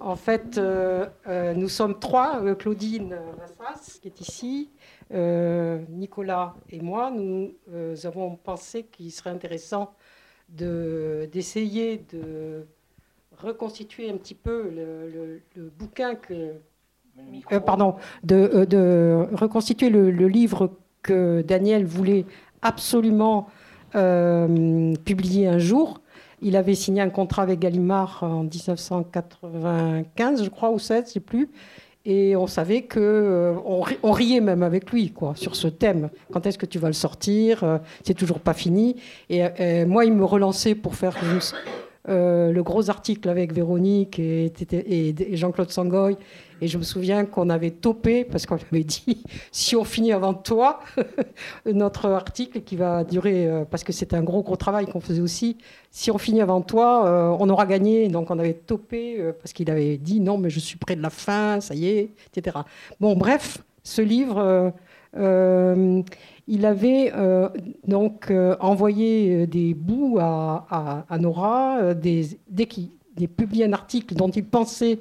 [0.00, 2.54] En fait, euh, euh, nous sommes trois.
[2.56, 4.70] Claudine Massas, qui est ici,
[5.88, 7.12] Nicolas et moi.
[7.12, 7.54] Nous
[8.04, 9.92] avons pensé qu'il serait intéressant
[10.48, 12.66] d'essayer de,
[13.36, 15.42] reconstituer un petit peu le,
[15.78, 16.54] bouquin que.
[17.52, 20.70] Euh, pardon, de, de reconstituer le, livre
[21.02, 22.24] que Daniel voulait
[22.62, 23.48] absolument
[23.92, 26.00] publier un jour.
[26.40, 31.06] Il avait signé un contrat avec Gallimard en 1995, je crois, ou 7, je ne
[31.14, 31.50] sais plus.
[32.10, 33.54] Et on savait que euh,
[34.02, 36.08] on, riait même avec lui quoi sur ce thème.
[36.32, 38.96] Quand est-ce que tu vas le sortir euh, C'est toujours pas fini.
[39.28, 41.14] Et, euh, moi, il me relançait pour faire
[42.06, 46.16] le gros article avec Véronique et, et Jean-Claude Sangoy
[46.60, 50.34] et je me souviens qu'on avait topé, parce qu'on avait dit, si on finit avant
[50.34, 50.80] toi,
[51.66, 55.20] notre article qui va durer, euh, parce que c'était un gros, gros travail qu'on faisait
[55.20, 55.56] aussi,
[55.90, 58.08] si on finit avant toi, euh, on aura gagné.
[58.08, 61.02] Donc on avait topé, euh, parce qu'il avait dit, non, mais je suis près de
[61.02, 62.58] la fin, ça y est, etc.
[63.00, 64.72] Bon, bref, ce livre...
[65.16, 67.12] il avait
[67.86, 68.30] donc
[68.60, 72.90] envoyé des bouts à, Nora des, dès qu'il
[73.36, 74.98] publiait un article dont il pensait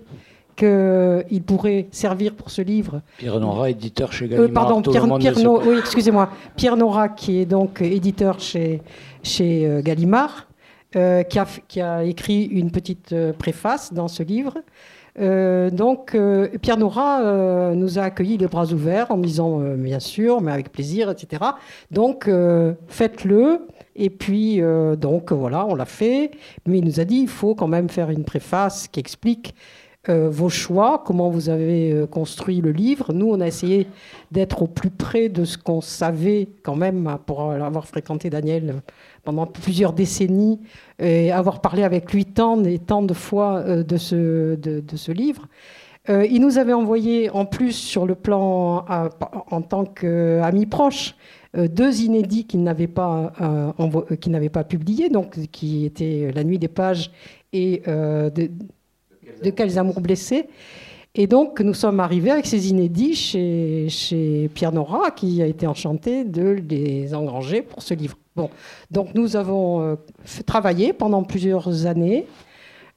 [0.57, 3.01] qu'il pourrait servir pour ce livre.
[3.17, 4.53] Pierre Nora, éditeur chez euh, Gallimard.
[4.53, 6.29] pardon, Pierre, Pierre oui, excusez-moi.
[6.55, 8.81] Pierre Nora, qui est donc éditeur chez,
[9.21, 10.47] chez euh, Gallimard,
[10.95, 14.55] euh, qui, a, qui, a, écrit une petite préface dans ce livre.
[15.71, 16.17] donc,
[16.61, 21.09] Pierre Nora nous a accueillis les bras ouverts en disant bien sûr, mais avec plaisir,
[21.11, 21.43] etc.
[21.91, 22.29] Donc,
[22.87, 23.67] faites-le.
[23.95, 24.61] Et puis,
[24.97, 26.31] donc voilà, on l'a fait.
[26.67, 29.55] Mais il nous a dit il faut quand même faire une préface qui explique
[30.09, 33.13] euh, vos choix, comment vous avez euh, construit le livre.
[33.13, 33.87] Nous, on a essayé
[34.31, 38.75] d'être au plus près de ce qu'on savait quand même, pour avoir fréquenté Daniel
[39.23, 40.59] pendant plusieurs décennies
[40.99, 45.11] et avoir parlé avec lui tant et tant de fois euh, de, ce, de, ce
[45.11, 45.47] livre.
[46.07, 48.85] il nous avait envoyé en plus sur le plan
[49.51, 51.15] en tant qu'ami proche
[51.53, 57.11] deux inédits qu'il n'avait pas, euh, pas publiés, donc qui étaient La Nuit des Pages
[57.51, 57.81] et
[59.43, 60.47] de quels amours blessés.
[61.19, 66.23] Et donc, nous sommes arrivés avec ces inédits chez, Pierre Nora, qui a été enchanté
[66.23, 68.17] de les engranger pour ce livre.
[68.35, 68.51] Bon,
[68.91, 69.95] donc nous avons euh,
[70.45, 72.27] travaillé pendant plusieurs années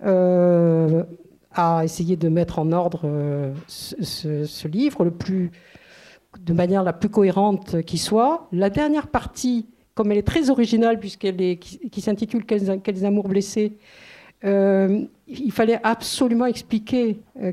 [0.05, 1.03] euh,
[1.55, 5.51] à essayer de mettre en ordre euh, ce, livre le plus,
[6.39, 8.49] de manière la plus cohérente qui soit.
[8.53, 13.29] La dernière partie, comme elle est très originale, puisqu'elle est, qui, s'intitule quels, quels, amours
[13.29, 13.79] blessés,
[14.43, 17.53] euh, il fallait absolument expliquer euh,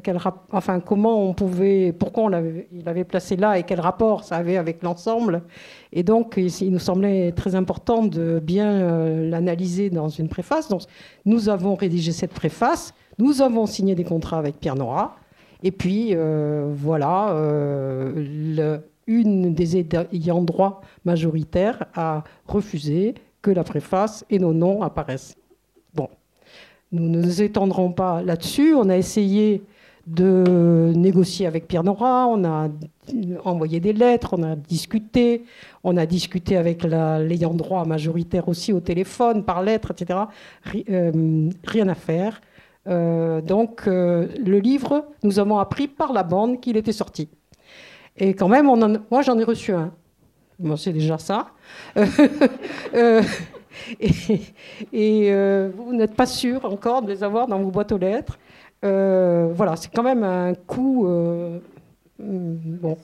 [0.86, 4.58] comment on pouvait, pourquoi on l'avait, il avait placé là et quel rapport ça avait
[4.58, 5.44] avec l'ensemble.
[5.92, 10.70] Et donc, il nous semblait très important de bien euh, l'analyser dans une préface.
[10.70, 10.84] Donc,
[11.26, 15.18] nous avons rédigé cette préface, nous avons signé des contrats avec Pierre Nora,
[15.64, 17.34] et puis voilà,
[18.16, 18.78] le,
[19.08, 25.36] une des ayants droit majoritaires a refusé que la préface et nos noms apparaissent.
[26.92, 28.74] Nous ne nous étendrons pas là-dessus.
[28.76, 29.62] On a essayé
[30.08, 32.70] de négocier avec Pierre Nora, on a
[33.44, 35.44] envoyé des lettres, on a discuté,
[35.84, 40.20] on a discuté avec l'ayant droit majoritaire aussi au téléphone, par lettre, etc.
[40.90, 42.40] Euh, rien à faire.
[42.88, 47.28] Euh, donc euh, le livre, nous avons appris par la bande qu'il était sorti.
[48.16, 48.72] Et quand même,
[49.12, 49.92] moi j'en ai reçu un.
[50.78, 51.50] C'est déjà ça.
[54.94, 58.38] et, euh, vous n'êtes pas sûr encore de les avoir dans vos boîtes aux lettres.
[58.86, 61.08] Euh, voilà, c'est quand même un coût.
[61.08, 61.60] Euh,
[62.20, 62.98] mm, bon.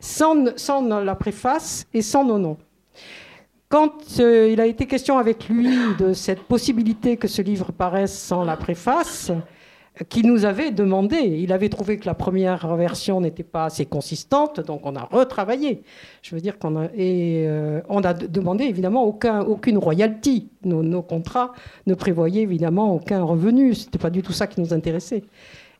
[0.00, 2.56] Sans sans, la préface et sans nos noms.
[3.68, 8.44] Quand il a été question avec lui de cette possibilité que ce livre paraisse sans
[8.44, 9.30] la préface,
[10.08, 11.16] qui nous avait demandé.
[11.16, 15.82] Il avait trouvé que la première version n'était pas assez consistante, donc on a retravaillé.
[16.22, 20.48] Je veux dire qu'on a et euh, on a demandé évidemment aucun, aucune royalty.
[20.64, 21.52] Nos, contrats
[21.86, 23.74] ne prévoyaient évidemment aucun revenu.
[23.74, 25.22] C'était pas du tout ça qui nous intéressait.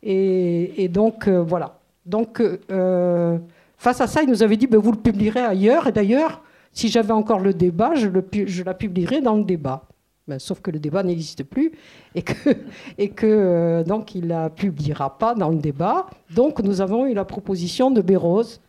[0.03, 1.79] Et, donc euh, voilà.
[2.07, 3.39] Donc euh,
[3.77, 5.87] face à ça, il nous avait dit ben, vous le publierez ailleurs.
[5.87, 6.43] Et d'ailleurs,
[6.73, 9.88] si j'avais encore le débat, je la publierais dans le débat.
[10.29, 11.73] Ben, sauf que le débat n'existe plus
[12.15, 12.35] et que,
[12.99, 16.07] et euh, donc il la publiera pas dans le débat.
[16.35, 18.61] Donc nous avons eu la proposition de Bérose,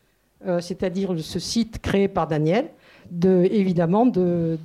[0.47, 2.69] euh, c'est-à-dire ce site créé par Daniel,
[3.11, 4.57] de, évidemment de,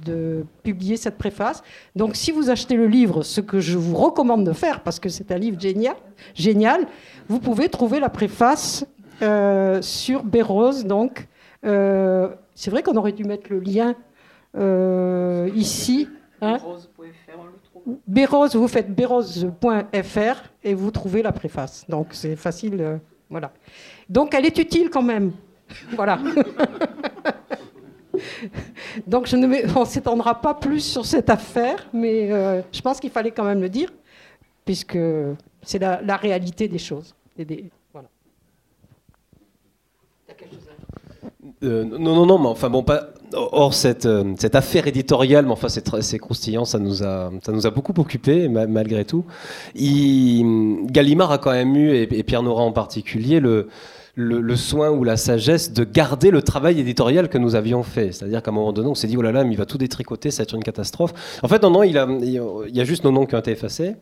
[0.62, 1.64] publier cette préface.
[1.96, 5.08] Donc si vous achetez le livre, ce que je vous recommande de faire, parce que
[5.08, 5.96] c'est un livre génial,
[6.36, 6.86] génial,
[7.26, 8.86] vous pouvez trouver la préface
[9.20, 10.84] euh, sur Bérose.
[10.84, 11.26] Donc
[11.64, 13.96] c'est vrai qu'on aurait dû mettre le lien
[15.56, 16.06] ici.
[16.40, 16.58] Hein?
[18.06, 21.84] Bérose, vous faites bérose.fr et vous trouvez la préface.
[21.88, 22.80] Donc c'est facile.
[22.80, 22.98] Euh,
[23.30, 23.52] voilà.
[24.08, 25.32] Donc elle est utile quand même.
[25.92, 26.18] voilà.
[29.06, 33.00] Donc je ne on ne s'étendra pas plus sur cette affaire, mais euh, je pense
[33.00, 33.92] qu'il fallait quand même le dire,
[34.64, 34.98] puisque
[35.62, 37.14] c'est la, réalité des choses.
[37.92, 38.08] voilà.
[41.62, 43.08] Euh, non, non, non, mais enfin bon, pas.
[43.36, 47.66] Or, cette, euh, cette affaire éditoriale, mais enfin, c'est croustillant, ça nous a, ça nous
[47.66, 49.24] a beaucoup occupé, malgré tout.
[49.74, 53.68] Il, Gallimard a quand même eu, et, Pierre Nora en particulier, le,
[54.16, 58.12] le, soin ou la sagesse de garder le travail éditorial que nous avions fait.
[58.12, 59.78] C'est-à-dire qu'à un moment donné, on s'est dit, oh là là, mais il va tout
[59.78, 61.12] détricoter, ça va être une catastrophe.
[61.42, 63.96] En fait, non, non, il, il y a juste nos noms qui ont été effacés,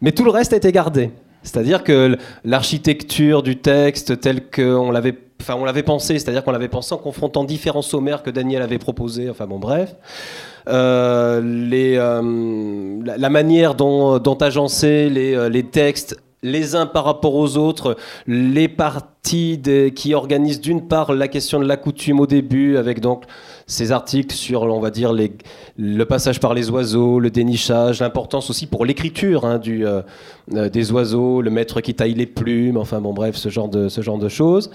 [0.00, 1.10] mais tout le reste a été gardé.
[1.44, 5.12] C'est-à-dire que l'architecture du texte tel qu'on l'avait
[5.44, 8.78] enfin on l'avait pensé, c'est-à-dire qu'on l'avait pensé en confrontant différents sommaires que Daniel avait
[8.78, 9.94] proposés, enfin bon bref.
[10.68, 11.42] Euh,
[11.72, 17.56] euh, la, manière dont, dont agencer les, euh, les textes les uns par rapport aux
[17.56, 19.62] autres, les parties
[19.96, 23.24] qui organisent d'une part la question de la coutume au début, avec donc
[23.66, 25.14] ces articles sur, on va dire,
[25.78, 29.58] le passage par les oiseaux, le dénichage, l'importance aussi pour l'écriture hein,
[30.48, 34.70] des oiseaux, le maître qui taille les plumes, enfin bon bref, ce genre de choses.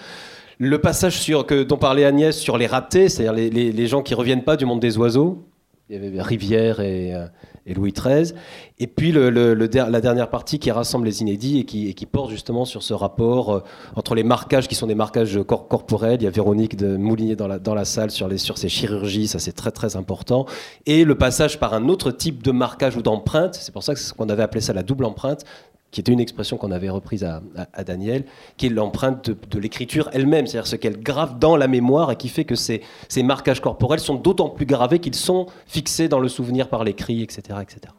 [0.61, 4.13] Le passage sur, que, dont parlait Agnès sur les ratés, c'est-à-dire les, les, gens qui
[4.13, 5.45] reviennent pas du monde des oiseaux,
[5.89, 7.27] il y avait Rivière et, euh,
[7.65, 8.33] Louis XIII.
[8.77, 12.65] Et puis le, la dernière partie qui rassemble les inédits et qui, qui porte justement
[12.65, 13.63] sur ce rapport euh,
[13.95, 16.17] entre les marquages qui sont des marquages corporels.
[16.19, 18.67] Il y a Véronique de Moulinier dans la, dans la salle sur, les, sur ces
[18.67, 20.45] chirurgies, ça c'est très très important.
[20.85, 24.27] Et le passage par un autre type de marquage ou d'empreinte, c'est pour ça qu'on
[24.27, 25.45] avait appelé ça la double empreinte,
[25.91, 27.41] qui était une expression qu'on avait reprise à,
[27.83, 28.25] Daniel,
[28.57, 32.29] qui est l'empreinte de, l'écriture elle-même, c'est-à-dire ce qu'elle grave dans la mémoire et qui
[32.29, 32.81] fait que ces,
[33.23, 37.41] marquages corporels sont d'autant plus gravés qu'ils sont fixés dans le souvenir par l'écrit, etc.
[37.61, 37.93] etc.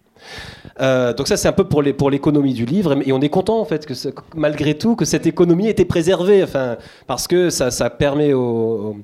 [0.80, 3.64] Euh, donc ça c'est un peu pour l'économie du livre et on est content en
[3.64, 3.94] fait que
[4.34, 6.76] malgré tout que cette économie était préservée enfin
[7.06, 8.98] parce que ça, ça permet aux,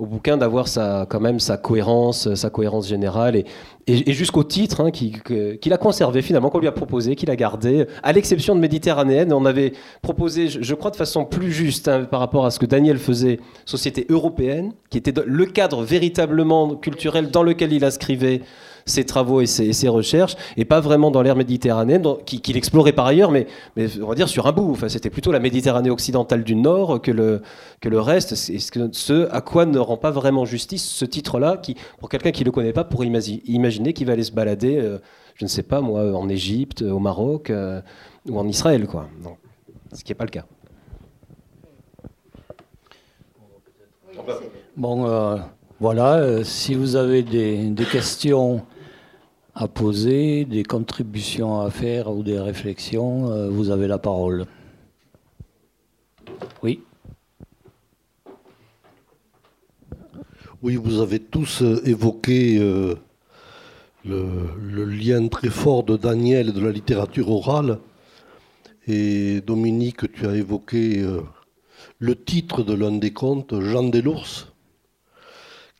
[0.00, 3.44] au bouquin d'avoir sa, quand même sa cohérence, sa cohérence générale et,
[3.86, 7.86] et, jusqu'au titre hein, qu'il a conservé finalement, qu'on lui a proposé, qu'il a gardé,
[8.02, 9.30] à l'exception de Méditerranéenne.
[9.34, 12.64] On avait proposé, je, crois de façon plus juste hein, par rapport à ce que
[12.64, 18.40] Daniel faisait, Société européenne, qui était le cadre véritablement culturel dans lequel il inscrivait
[18.90, 23.30] ses travaux et ses, recherches, et pas vraiment dans l'ère méditerranéenne, qu'il explorait par ailleurs,
[23.30, 23.46] mais,
[24.02, 24.70] on va dire sur un bout.
[24.72, 27.42] Enfin, c'était plutôt la Méditerranée occidentale du Nord que le,
[27.80, 28.34] que le reste.
[28.34, 32.46] Ce à quoi ne rend pas vraiment justice ce titre-là, qui, pour quelqu'un qui ne
[32.46, 34.98] le connaît pas, pourrait imaginer qu'il va aller se balader, euh,
[35.34, 37.80] je ne sais pas moi, en Égypte, au Maroc euh,
[38.28, 39.08] ou en Israël, quoi.
[39.92, 40.44] ce qui n'est pas le cas.
[44.76, 45.36] Bon, euh,
[45.78, 48.62] voilà, si vous avez des questions
[49.54, 54.46] à poser, des contributions à faire ou des réflexions, euh, vous avez la parole.
[56.62, 56.80] Oui.
[60.62, 62.94] Oui, vous avez tous euh, évoqué euh,
[64.04, 67.78] le, lien très fort de Daniel et de la littérature orale.
[68.86, 71.04] Et Dominique, tu as évoqué
[71.98, 74.49] le titre de l'un des contes, Jean Delours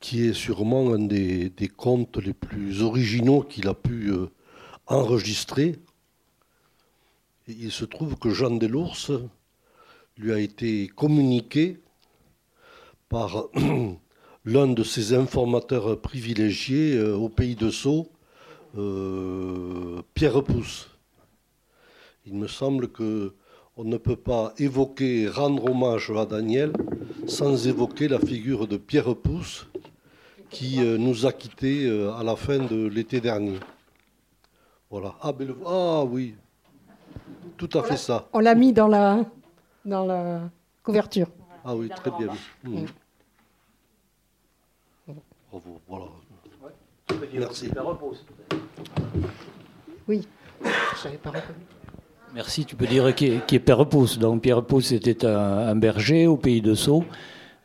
[0.00, 4.26] qui est sûrement un des, contes les plus originaux qu'il a pu euh,
[4.86, 5.76] enregistrer.
[7.46, 9.10] il se trouve que Jean Delours
[10.16, 11.80] lui a été communiqué
[13.08, 13.44] par
[14.44, 18.10] l'un de ses informateurs privilégiés euh, au pays de Sceaux,
[18.78, 20.88] euh, Pierre Pousse.
[22.24, 23.34] Il me semble que
[23.76, 26.72] on ne peut pas évoquer, rendre hommage à Daniel
[27.26, 29.69] sans évoquer la figure de Pierre Pousse,
[30.50, 33.58] qui euh, nous a quittés euh, à la fin de l'été dernier.
[34.90, 35.14] Voilà.
[35.22, 35.32] Ah,
[35.66, 36.34] ah oui,
[37.56, 38.28] tout à fait ça.
[38.32, 39.24] On l'a mis dans la,
[39.84, 40.50] dans la
[40.82, 41.28] couverture.
[41.64, 42.32] Ah oui, très bien.
[42.64, 42.86] Mmh.
[45.50, 46.06] Bravo, voilà.
[47.34, 47.70] Merci.
[50.08, 50.26] Oui,
[50.62, 51.64] je pas reconnu.
[52.32, 54.18] Merci, tu peux dire qui est, Père Pousse.
[54.18, 57.04] Donc Pierre Pousse était un, berger au pays de Sceaux,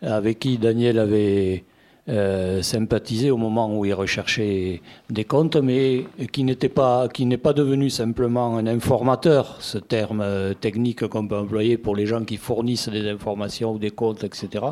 [0.01, 1.63] avec qui Daniel avait
[2.07, 7.37] euh, sympathisé au moment où il recherchait des comptes, mais qui n'était pas, qui n'est
[7.37, 12.23] pas devenu simplement un informateur, ce terme euh, technique qu'on peut employer pour les gens
[12.23, 14.65] qui fournissent des informations ou des comptes, etc.,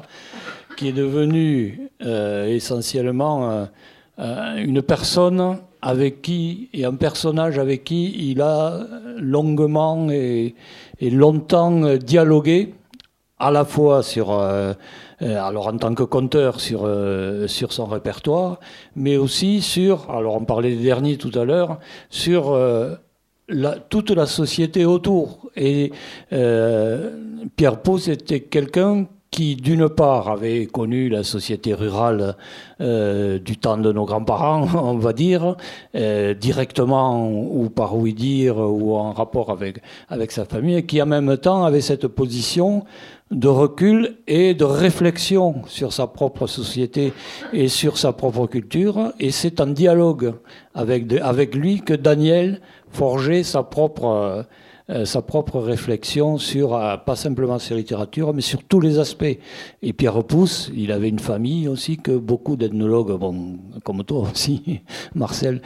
[0.78, 3.68] qui est devenu euh, essentiellement
[4.18, 8.80] une personne avec qui, et un personnage avec qui il a
[9.18, 10.56] longuement et,
[11.02, 12.74] longtemps dialogué,
[13.40, 14.74] à la fois sur euh,
[15.32, 18.60] alors en tant que conteur sur, euh, sur son répertoire,
[18.96, 22.96] mais aussi sur, alors on parlait des derniers tout à l'heure, sur euh,
[23.90, 25.50] toute la société autour.
[25.56, 25.92] Et
[26.30, 32.36] Pierre Pau, c'était quelqu'un qui, d'une part, avait connu la société rurale
[32.82, 35.56] euh, du temps de nos grands-parents, on va dire,
[35.96, 41.02] euh, directement ou par oui dire ou en rapport avec, avec sa famille, et qui
[41.02, 42.86] en même temps avait cette position
[43.34, 47.14] de recul et de réflexion sur sa propre société
[47.52, 49.14] et sur sa propre culture.
[49.20, 50.34] Et c'est en dialogue
[50.74, 54.46] avec, avec lui que Daniel forgeait sa propre
[54.90, 59.00] euh, sa propre réflexion sur, euh, pas simplement sur la littérature, mais sur tous les
[59.00, 59.38] aspects.
[59.82, 64.82] Et Pierre Pousse, il avait une famille aussi que beaucoup d'ethnologues, bon, comme toi aussi,
[65.16, 65.62] Marcel,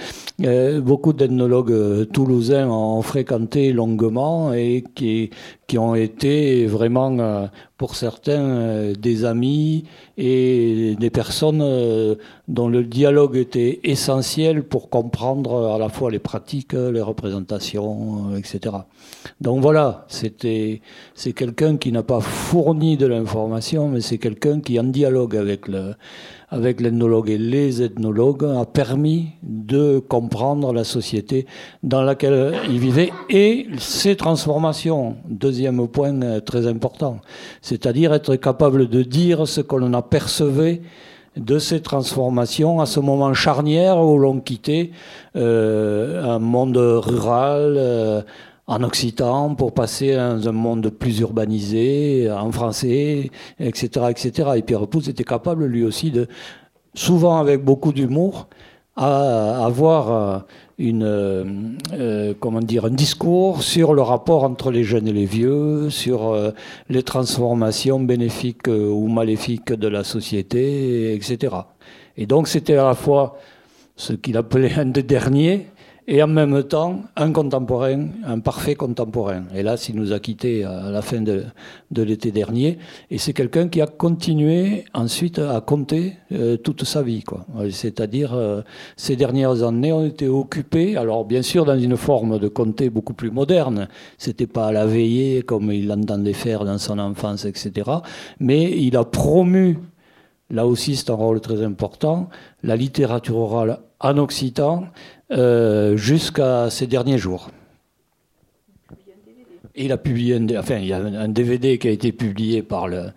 [0.45, 5.31] euh, beaucoup d'ethnologues toulousains ont fréquenté longuement et qui,
[5.67, 9.85] qui ont été vraiment pour certains euh, des amis
[10.17, 12.15] et des personnes euh,
[12.47, 18.37] dont le dialogue était essentiel pour comprendre à la fois les pratiques, les représentations, euh,
[18.37, 18.77] etc.
[19.41, 20.81] Donc voilà, c'était
[21.13, 25.67] c'est quelqu'un qui n'a pas fourni de l'information, mais c'est quelqu'un qui en dialogue avec
[25.67, 25.93] le
[26.49, 31.45] avec l'ethnologue et les ethnologues a permis de comprendre la société
[31.83, 35.17] dans laquelle il vivait et ses transformations.
[35.27, 37.19] Deuxième point très important,
[37.61, 40.81] c'est-à-dire être capable de dire ce que l'on apercevait
[41.35, 44.91] de ces transformations à ce moment charnière où l'on quittait
[45.35, 48.21] euh, un monde rural, euh,
[48.67, 54.49] en occitan pour passer dans un monde plus urbanisé, en français, etc., etc.
[54.57, 56.27] Et Pierre Pousse était capable lui aussi de,
[56.93, 58.47] souvent avec beaucoup d'humour,
[58.97, 60.39] à avoir euh,
[60.79, 61.45] une, euh,
[61.93, 66.35] euh, comment dire, un discours sur le rapport entre les jeunes et les vieux, sur
[66.89, 71.55] les transformations bénéfiques ou maléfiques de la société, etc.
[72.17, 73.37] Et donc c'était à la fois
[73.95, 75.67] ce qu'il appelait un des derniers,
[76.09, 79.43] et en même temps un contemporain, un parfait contemporain.
[79.53, 81.43] Et là, il nous a quittés à la fin de,
[81.91, 82.77] l'été dernier.
[83.11, 87.23] Et c'est quelqu'un qui a continué ensuite à compter euh, toute sa vie.
[87.71, 88.61] C'est-à-dire, euh,
[88.95, 93.13] ces dernières années ont été occupées, alors bien sûr dans une forme de compter beaucoup
[93.13, 93.89] plus moderne.
[94.17, 97.91] C'était pas à la veillée comme il l'entendait faire dans son enfance, etc.
[98.39, 99.77] Mais il a promu
[100.49, 102.29] Là aussi, c'est un rôle très important.
[102.63, 104.85] La littérature orale en occitan
[105.29, 107.49] jusqu'à ces derniers jours.
[109.77, 112.87] il a publié un, enfin, il y a un DVD qui a été publié par
[112.87, 113.11] le,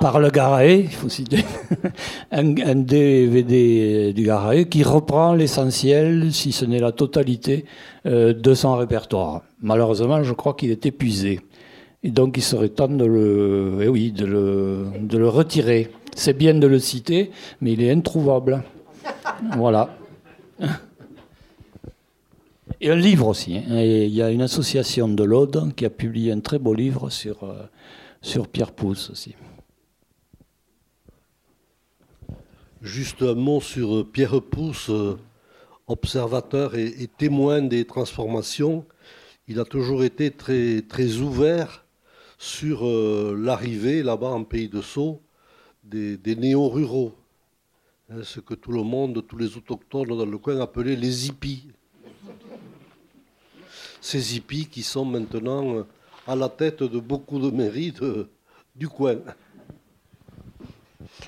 [0.00, 1.44] par le Garae, il faut citer,
[2.30, 2.44] un,
[2.76, 7.64] DVD du Garae qui reprend l'essentiel, si ce n'est la totalité,
[8.06, 9.42] euh, de son répertoire.
[9.60, 11.40] Malheureusement, je crois qu'il est épuisé.
[12.04, 15.90] Et donc, il serait temps de le, eh oui, de le, de le retirer.
[16.14, 18.62] C'est bien de le citer, mais il est introuvable.
[19.56, 19.90] Voilà.
[22.80, 23.56] Et un livre aussi.
[23.56, 23.80] Hein.
[23.82, 27.42] il y a une association de l'Aude qui a publié un très beau livre sur,
[27.44, 27.64] euh,
[28.22, 29.34] sur Pierre Pousse aussi.
[32.80, 35.18] Juste un mot sur euh, Pierre Pousse, euh,
[35.88, 38.84] observateur et, témoin des transformations.
[39.48, 41.84] Il a toujours été très, très ouvert
[42.36, 45.20] sur l'arrivée là-bas en pays de Sceaux
[45.82, 47.14] des, des néo-ruraux.
[48.10, 51.68] Hein, ce que tout le monde, tous les autochtones dans le coin appelaient les hippies
[54.00, 55.86] ces hippies qui sont maintenant euh,
[56.26, 57.94] à la tête de beaucoup de mairies
[58.76, 59.16] du coin.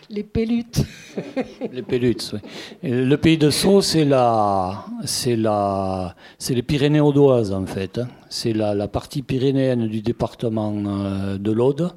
[0.09, 0.85] Les Pélutes.
[1.73, 2.41] les Pélutes, oui.
[2.83, 7.99] le pays de Sceaux, c'est la, c'est la, c'est les Pyrénées audoises en fait.
[7.99, 8.09] Hein.
[8.29, 11.93] C'est la, la, partie pyrénéenne du département euh, de l'Aude.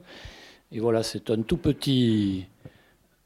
[0.72, 2.46] Et voilà, c'est un tout petit,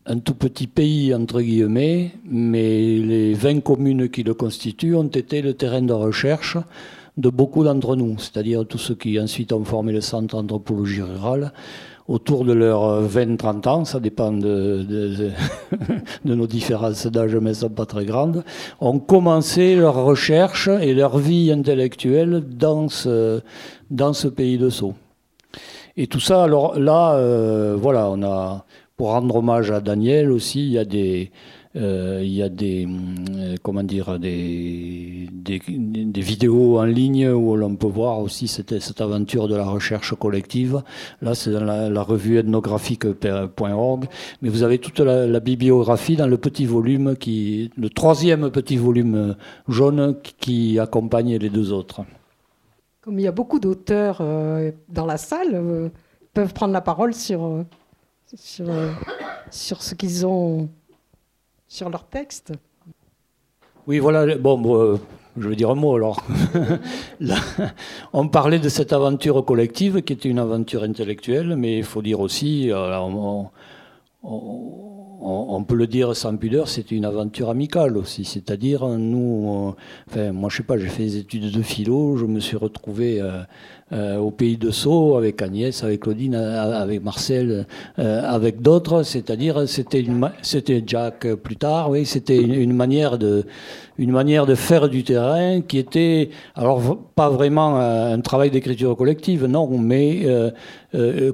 [0.06, 5.42] un tout petit pays entre guillemets, mais les 20 communes qui le constituent ont été
[5.42, 6.58] le terrain de recherche
[7.18, 11.52] de beaucoup d'entre nous, c'est-à-dire tous ceux qui ensuite ont formé le centre d'anthropologie rurale,
[12.08, 15.32] autour de leurs 20-30 ans, ça dépend de,
[16.26, 18.44] nos différences d'âge, mais elles sont pas très grandes,
[18.80, 23.42] ont commencé leur recherche et leur vie intellectuelle dans ce,
[24.36, 24.94] pays de Sceaux.
[25.98, 28.64] Et tout ça, alors là, euh, voilà,
[28.96, 31.32] pour rendre hommage à Daniel aussi, il y a des,
[31.76, 37.76] euh, il y a des, euh, comment dire, des, des, vidéos en ligne où l'on
[37.76, 40.82] peut voir aussi cette, cette, aventure de la recherche collective.
[41.22, 44.06] Là, c'est dans la, revue ethnographique.org.
[44.42, 49.36] Mais vous avez toute la, bibliographie dans le petit volume, qui, le troisième petit volume
[49.68, 52.02] jaune qui accompagne les deux autres.
[53.02, 55.92] Comme il y a beaucoup d'auteurs euh, dans la salle,
[56.34, 57.66] peuvent prendre la parole sur,
[58.36, 60.70] sur ce qu'ils ont
[61.68, 62.54] sur leur texte
[63.88, 64.36] Oui, voilà.
[64.38, 65.00] Bon, euh,
[65.38, 66.24] je veux dire un mot alors.
[68.14, 72.20] on parlait de cette aventure collective qui était une aventure intellectuelle, mais il faut dire
[72.20, 73.50] aussi, on,
[75.68, 78.26] peut le dire sans pudeur, c'est une aventure amicale aussi.
[78.26, 79.74] C'est-à-dire, nous,
[80.10, 83.20] enfin, moi je sais pas, j'ai fait des études de philo, je me suis retrouvé
[83.22, 83.42] euh,
[83.94, 87.66] euh, au pays de Sceaux avec Agnès, avec Claudine, avec Marcel,
[88.00, 89.04] euh, avec d'autres.
[89.04, 90.06] C'est-à-dire, c'était,
[90.42, 93.46] c'était Jack plus tard, oui, c'était une, manière de,
[93.98, 99.46] une manière de faire du terrain qui était, alors pas vraiment un travail d'écriture collective,
[99.46, 100.26] non, mais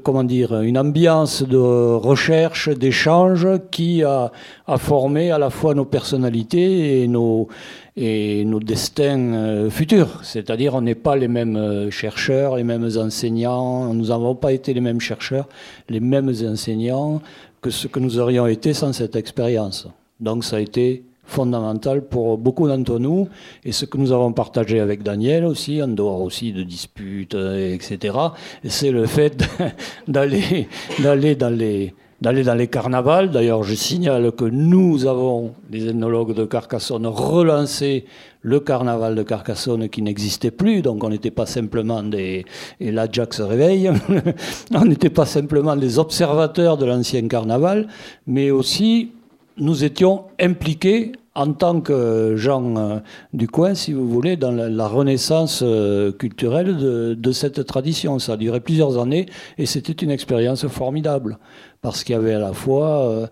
[0.04, 4.32] comment dire, une ambiance de recherche, d'échange qui a,
[4.78, 7.48] formé à la fois nos personnalités et nos
[7.96, 10.20] et nos destins euh, futurs.
[10.24, 14.74] C'est-à-dire, on n'est pas les mêmes euh, chercheurs, les mêmes enseignants, nous n'avons pas été
[14.74, 15.48] les mêmes chercheurs,
[15.90, 17.22] les mêmes enseignants
[17.62, 19.88] que ce que nous aurions été sans cette expérience.
[20.20, 23.30] Donc, ça a été fondamental pour beaucoup d'entre nous
[23.64, 27.74] et ce que nous avons partagé avec Daniel aussi, en dehors aussi de disputes, euh,
[27.74, 28.18] etc.,
[28.66, 29.44] c'est le fait
[30.08, 30.68] d'aller,
[31.00, 31.94] d'aller dans les
[32.24, 33.32] d'aller dans les carnavals.
[33.32, 38.06] D'ailleurs, je signale que nous avons, les ethnologues de Carcassonne, relancé
[38.42, 40.82] le carnaval de Carcassonne qui n'existait plus.
[40.82, 42.46] Donc, on n'était pas simplement des.
[42.80, 43.92] Et là, Jack se réveille.
[44.74, 47.90] on n'était pas simplement des observateurs de l'ancien carnaval,
[48.26, 49.12] mais aussi
[49.58, 53.00] nous étions impliqués en tant que gens euh,
[53.34, 58.20] du coin, si vous voulez, dans la, renaissance euh, culturelle de, de, cette tradition.
[58.20, 59.26] Ça a duré plusieurs années
[59.58, 61.40] et c'était une expérience formidable
[61.84, 63.28] parce qu'il y avait à la fois euh,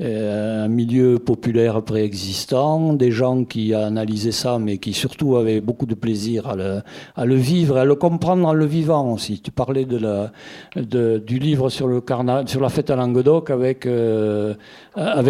[0.00, 5.86] euh, un milieu populaire préexistant, des gens qui analysaient ça, mais qui surtout avaient beaucoup
[5.86, 9.40] de plaisir à le, vivre, à le comprendre en le vivant aussi.
[9.40, 12.02] Tu parlais du livre sur, le
[12.46, 14.54] sur la fête à Languedoc avec, euh,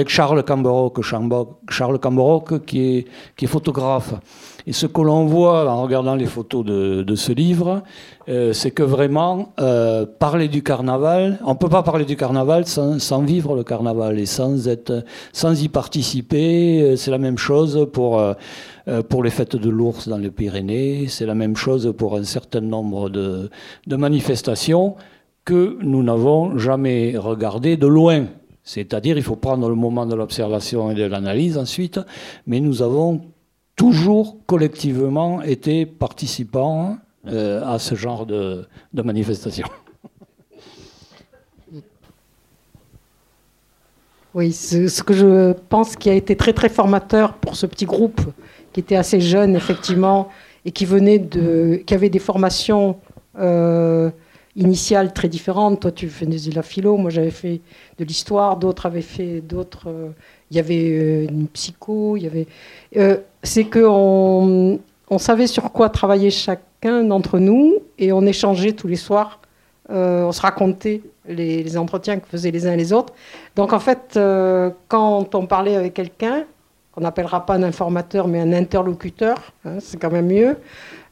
[0.08, 0.42] Charles
[2.98, 3.04] est,
[3.36, 4.14] qui est photographe.
[4.66, 7.82] Et ce que l'on voit en regardant les photos de, ce livre,
[8.28, 12.66] euh, c'est que vraiment, euh, parler du carnaval, on ne peut pas parler du carnaval
[12.66, 16.82] sans, vivre le carnaval et sans, être, sans y participer.
[16.82, 18.22] Euh, c'est la même chose pour,
[19.08, 22.60] pour les fêtes de l'ours dans les Pyrénées, c'est la même chose pour un certain
[22.60, 23.50] nombre de,
[23.86, 24.94] de manifestations
[25.44, 28.26] que nous n'avons jamais regardées de loin.
[28.64, 31.98] C'est-à-dire, il faut prendre le moment de l'observation et de l'analyse ensuite,
[32.46, 33.31] mais nous avons
[33.76, 39.66] toujours collectivement été participants euh, à ce genre de, de manifestation.
[44.34, 48.20] Oui, ce que je pense qui a été très très formateur pour ce petit groupe
[48.72, 50.30] qui était assez jeune effectivement
[50.64, 52.96] et qui venait de, qui avait des formations
[53.38, 54.10] euh,
[54.56, 55.80] initiales très différentes.
[55.80, 57.60] Toi, tu faisais de la philo, moi j'avais fait
[57.98, 59.88] de l'histoire, d'autres avaient fait d'autres.
[59.88, 60.08] Euh,
[60.50, 62.46] il y avait une psycho, il y avait
[63.42, 64.78] c'est qu'on
[65.10, 69.40] on savait sur quoi travailler chacun d'entre nous et on échangeait tous les soirs.
[69.90, 73.12] Euh, on se racontait les, entretiens que faisaient les uns et les autres.
[73.56, 76.44] Donc en fait, euh, quand on parlait avec quelqu'un,
[76.92, 80.56] qu'on n'appellera pas un informateur mais un interlocuteur, hein, c'est quand même mieux.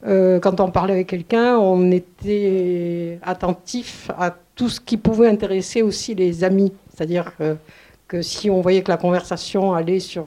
[0.07, 5.83] Euh, quand on parlait avec quelqu'un, on était attentif à tout ce qui pouvait intéresser
[5.83, 6.73] aussi les amis.
[6.95, 7.33] C'est-à-dire
[8.09, 10.27] que si on voyait que la conversation allait sur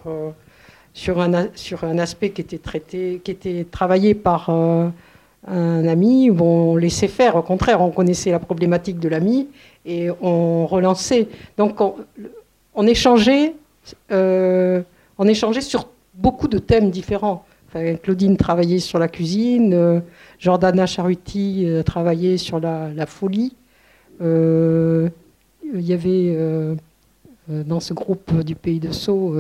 [0.93, 4.87] sur un, sur un aspect qui était traité, qui était travaillé par euh,
[5.47, 7.35] un ami, où on laissait faire.
[7.35, 9.47] Au contraire, on connaissait la problématique de l'ami
[9.85, 11.27] et on relançait.
[11.57, 11.81] Donc
[12.75, 13.55] on, échangeait,
[14.11, 14.81] euh,
[15.17, 17.45] on échangeait sur beaucoup de thèmes différents.
[18.03, 19.99] Claudine travaillait sur la cuisine, euh,
[20.37, 23.55] Jordana Charuti travaillait sur la, la folie.
[24.21, 25.09] Il
[25.81, 26.37] y avait
[27.49, 29.35] dans ce groupe du Pays de Sceaux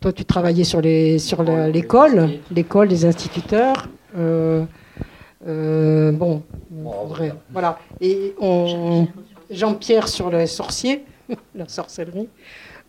[0.00, 3.88] toi, tu travaillais sur les sur l'école, l'école des instituteurs.
[4.16, 4.64] Euh,
[5.46, 6.42] euh, bon,
[7.50, 7.78] voilà.
[8.00, 9.06] Et on,
[9.50, 11.04] Jean-Pierre sur les sorciers,
[11.54, 12.28] la sorcellerie.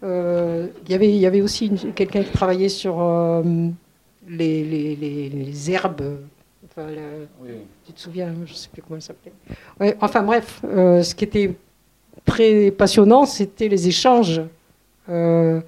[0.03, 2.97] Euh, y il y avait aussi quelqu'un qui travaillait sur
[4.27, 4.95] les, les,
[5.29, 6.19] les, herbes.
[6.65, 6.87] Enfin,
[7.85, 9.33] Tu te souviens Je ne sais plus comment elle s'appelait.
[9.79, 11.55] Ouais, enfin bref, ce qui était
[12.25, 14.41] très passionnant, c'était les échanges.
[15.09, 15.61] Euh,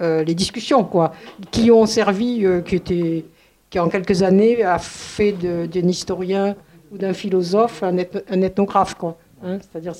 [0.00, 1.12] les discussions, quoi,
[1.50, 3.24] qui ont servi, euh, qui, était,
[3.70, 6.56] qui en quelques années a fait d'un historien
[6.92, 7.96] ou d'un philosophe un,
[8.42, 9.16] ethnographe, quoi.
[9.44, 9.94] Hein, C'est-à-dire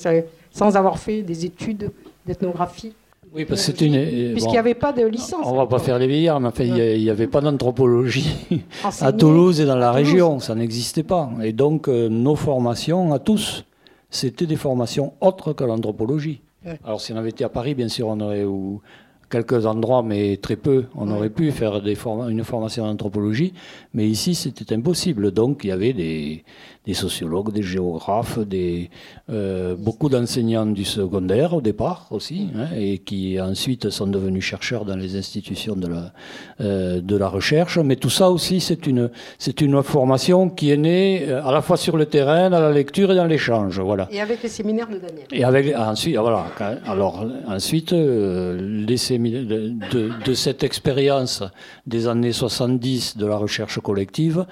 [0.51, 1.91] sans avoir fait des études
[2.25, 2.93] d'ethnographie.
[3.33, 4.31] Oui, parce que c'était une.
[4.31, 5.45] Puisqu'il n'y avait pas de licence.
[5.45, 8.33] On ne va pas faire les vieillards, mais il n'y avait pas d'anthropologie
[9.01, 10.39] à Toulouse et dans la région.
[10.39, 11.29] Ça n'existait pas.
[11.43, 13.65] Et donc, euh, nos formations à tous,
[14.09, 16.41] c'était des formations autres que l'anthropologie.
[16.85, 18.45] Alors, si on avait été à Paris, bien sûr, on aurait.
[18.45, 18.81] Ou
[19.29, 20.85] quelques endroits, mais très peu.
[20.95, 21.97] On aurait pu faire des
[22.29, 23.53] une formation d'anthropologie,
[23.95, 25.31] mais ici, c'était impossible.
[25.31, 26.43] Donc, il y avait des,
[26.85, 28.89] des sociologues, des géographes, des,
[29.29, 34.83] euh, beaucoup d'enseignants du secondaire au départ aussi, hein, et qui ensuite sont devenus chercheurs
[34.83, 36.13] dans les institutions de la,
[36.59, 37.79] euh, de la recherche.
[37.79, 39.09] Mais tout ça aussi, c'est une,
[39.39, 42.71] c'est une formation qui est née euh, à la fois sur le terrain, dans la
[42.71, 43.79] lecture et dans l'échange.
[43.79, 44.09] Voilà.
[44.11, 45.25] Et avec les séminaires de Daniel.
[45.31, 46.47] Et avec, ensuite, voilà.
[46.85, 51.43] Alors, ensuite, les séminaires de, de, de cette expérience
[51.87, 54.45] des années 70 de la recherche collective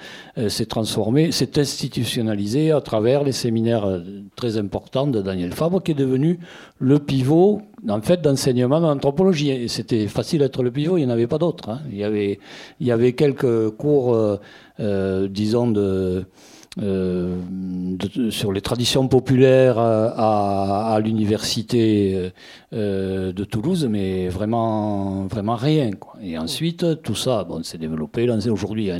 [0.48, 4.00] s'est transformée, s'est institutionnalisée à travers les séminaires euh,
[4.36, 6.38] très importants de Daniel Fabre, qui est devenu
[6.78, 9.68] le pivot en fait d'enseignement d'anthropologie.
[9.68, 11.68] C'était facile d'être le pivot, il n'y en avait pas d'autres.
[11.68, 11.80] Hein.
[11.90, 14.36] Il, y avait, quelques cours, euh,
[14.80, 16.24] euh, disons, de
[16.82, 17.40] euh,
[18.30, 22.32] sur les traditions populaires à, l'université
[22.72, 25.90] euh, de Toulouse, mais vraiment, vraiment rien.
[26.20, 28.28] Et ensuite, tout ça s'est développé.
[28.50, 28.90] Aujourd'hui, il y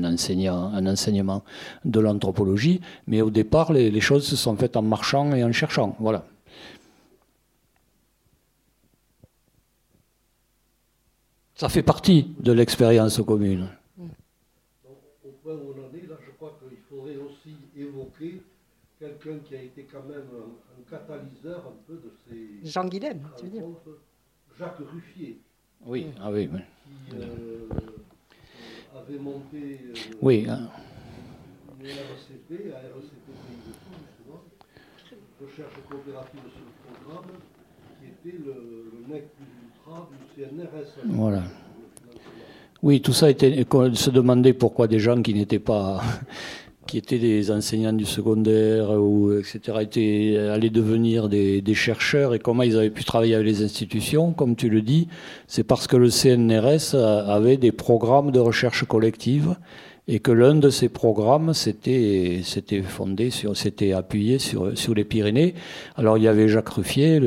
[0.49, 1.43] a un enseignement
[1.85, 5.53] de l'anthropologie, mais au départ, les, les, choses se sont faites en marchant et en
[5.53, 5.97] cherchant.
[5.99, 6.25] Voilà.
[11.57, 13.69] Ça fait partie de l'expérience commune.
[19.05, 22.69] Quelqu'un qui a été quand même un, catalyseur un peu de ces.
[22.71, 23.65] Jean Guilaine, tu veux dire
[24.59, 25.41] Jacques Ruffier.
[25.87, 26.49] Oui, ah oui.
[27.11, 27.69] Qui euh,
[28.97, 29.81] avait monté.
[29.83, 30.47] Euh, oui.
[30.49, 30.69] Hein.
[31.81, 34.43] Une RCP, à RCP Pays de Fou, justement,
[35.41, 37.31] recherche coopérative sur le programme,
[38.01, 41.05] qui était le, le nec plus ultra du CNRS.
[41.05, 41.43] Voilà.
[42.83, 46.03] Oui, tout ça était, se demandait pourquoi des gens qui n'étaient pas
[46.87, 49.79] qui étaient des enseignants du secondaire ou etc.
[49.81, 54.33] étaient allés devenir des, des, chercheurs et comment ils avaient pu travailler avec les institutions,
[54.33, 55.09] comme tu le dis,
[55.47, 59.57] c'est parce que le CNRS avait des programmes de recherche collective
[60.07, 62.43] et que l'un de ces programmes s'était
[62.87, 65.55] fondé s'était appuyé sur, sur les Pyrénées.
[65.97, 67.21] Alors il y avait Jacques Ruffier,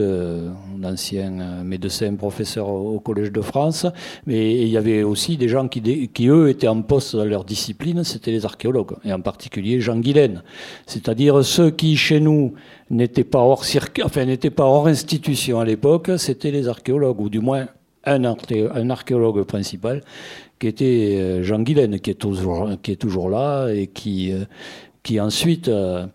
[0.79, 3.87] l'ancien médecin professeur au Collège de France,
[4.27, 7.45] mais il y avait aussi des gens qui, qui eux étaient en poste dans leur
[7.45, 10.43] discipline, c'était les archéologues, et en particulier Jean Guilaine,
[10.85, 12.53] c'est-à-dire ceux qui chez nous
[12.91, 13.63] n'étaient pas hors
[14.03, 17.67] enfin n'étaient pas hors institution à l'époque, c'était les archéologues, ou du moins
[18.05, 18.23] un
[18.89, 20.01] archéologue principal
[20.59, 24.45] qui était euh, Jean Guilaine, qui est toujours, qui est toujours là et qui, euh,
[25.03, 26.07] qui ensuite euh,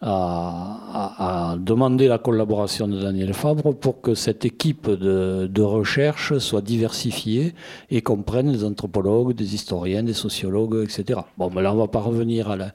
[0.00, 6.38] a, a, demandé la collaboration de Daniel Fabre pour que cette équipe de, de, recherche
[6.38, 7.54] soit diversifiée
[7.90, 11.20] et comprenne des anthropologues, des historiens, des sociologues, etc.
[11.36, 12.72] Bon, mais là, on ne va pas revenir à la,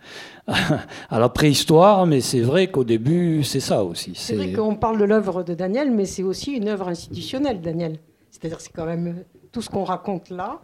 [1.10, 4.12] à la préhistoire, mais c'est vrai qu'au début, c'est ça aussi.
[4.14, 7.98] C'est vrai qu'on parle de l'œuvre de Daniel, mais c'est aussi une œuvre institutionnelle, Daniel.
[8.30, 10.60] C'est-à-dire c'est quand même tout ce qu'on raconte là,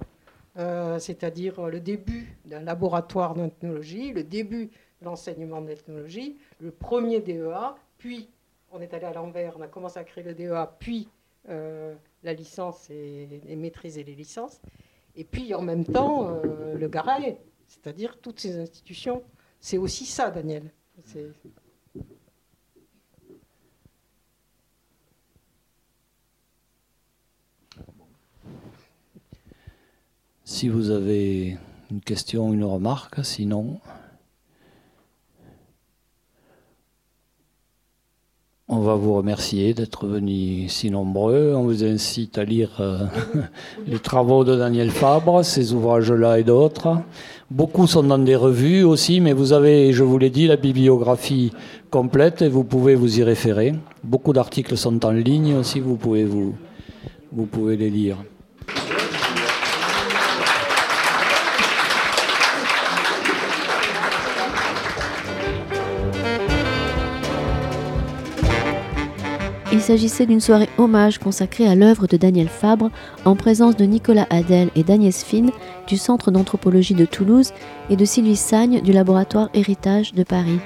[0.57, 4.68] euh, c'est-à-dire le début d'un laboratoire d'ethnologie, le début
[5.02, 8.30] de l'enseignement d'ethnologie, le premier DEA, puis
[8.72, 11.07] on est allé à l'envers, on a commencé à créer le DEA, puis
[11.49, 14.61] euh, la licence et, et, maîtriser les licences,
[15.15, 17.38] et puis en même temps euh, le GARAE,
[17.68, 19.23] c'est-à-dire toutes ces institutions.
[19.60, 20.72] C'est aussi ça, Daniel.
[30.43, 31.57] Si vous avez
[31.91, 33.80] une question, une remarque, sinon,
[38.68, 41.53] on va vous remercier d'être venus si nombreux.
[41.55, 43.05] On vous incite à lire euh,
[43.88, 46.97] les travaux de Daniel Fabre, ces ouvrages-là et d'autres.
[47.51, 51.51] Beaucoup sont dans des revues aussi, mais vous avez, je vous l'ai dit, la bibliographie
[51.91, 53.76] complète et vous pouvez vous y référer.
[54.03, 56.55] Beaucoup d'articles sont en ligne aussi, vous pouvez, vous,
[57.31, 58.18] vous pouvez les lire.
[69.82, 72.91] Il s'agissait d'une soirée hommage consacrée à l'œuvre de Daniel Fabre
[73.26, 75.49] en présence de Nicolas Adel et d'Agnès Fine
[75.88, 77.52] du Centre d'anthropologie de Toulouse
[77.90, 80.60] et de Sylvie Sagne du laboratoire Héritage de Paris.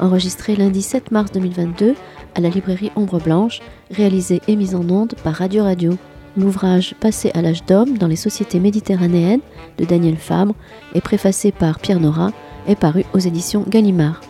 [0.00, 1.94] Enregistré lundi 7 mars 2022
[2.34, 5.98] à la librairie Ombre Blanche, réalisé et mis en onde par Radio Radio.
[6.38, 9.42] L'ouvrage Passé à l'âge d'homme dans les sociétés méditerranéennes
[9.76, 10.54] de Daniel Fabre
[10.94, 12.30] et préfacé par Pierre Nora
[12.66, 14.22] est paru aux éditions Gallimard.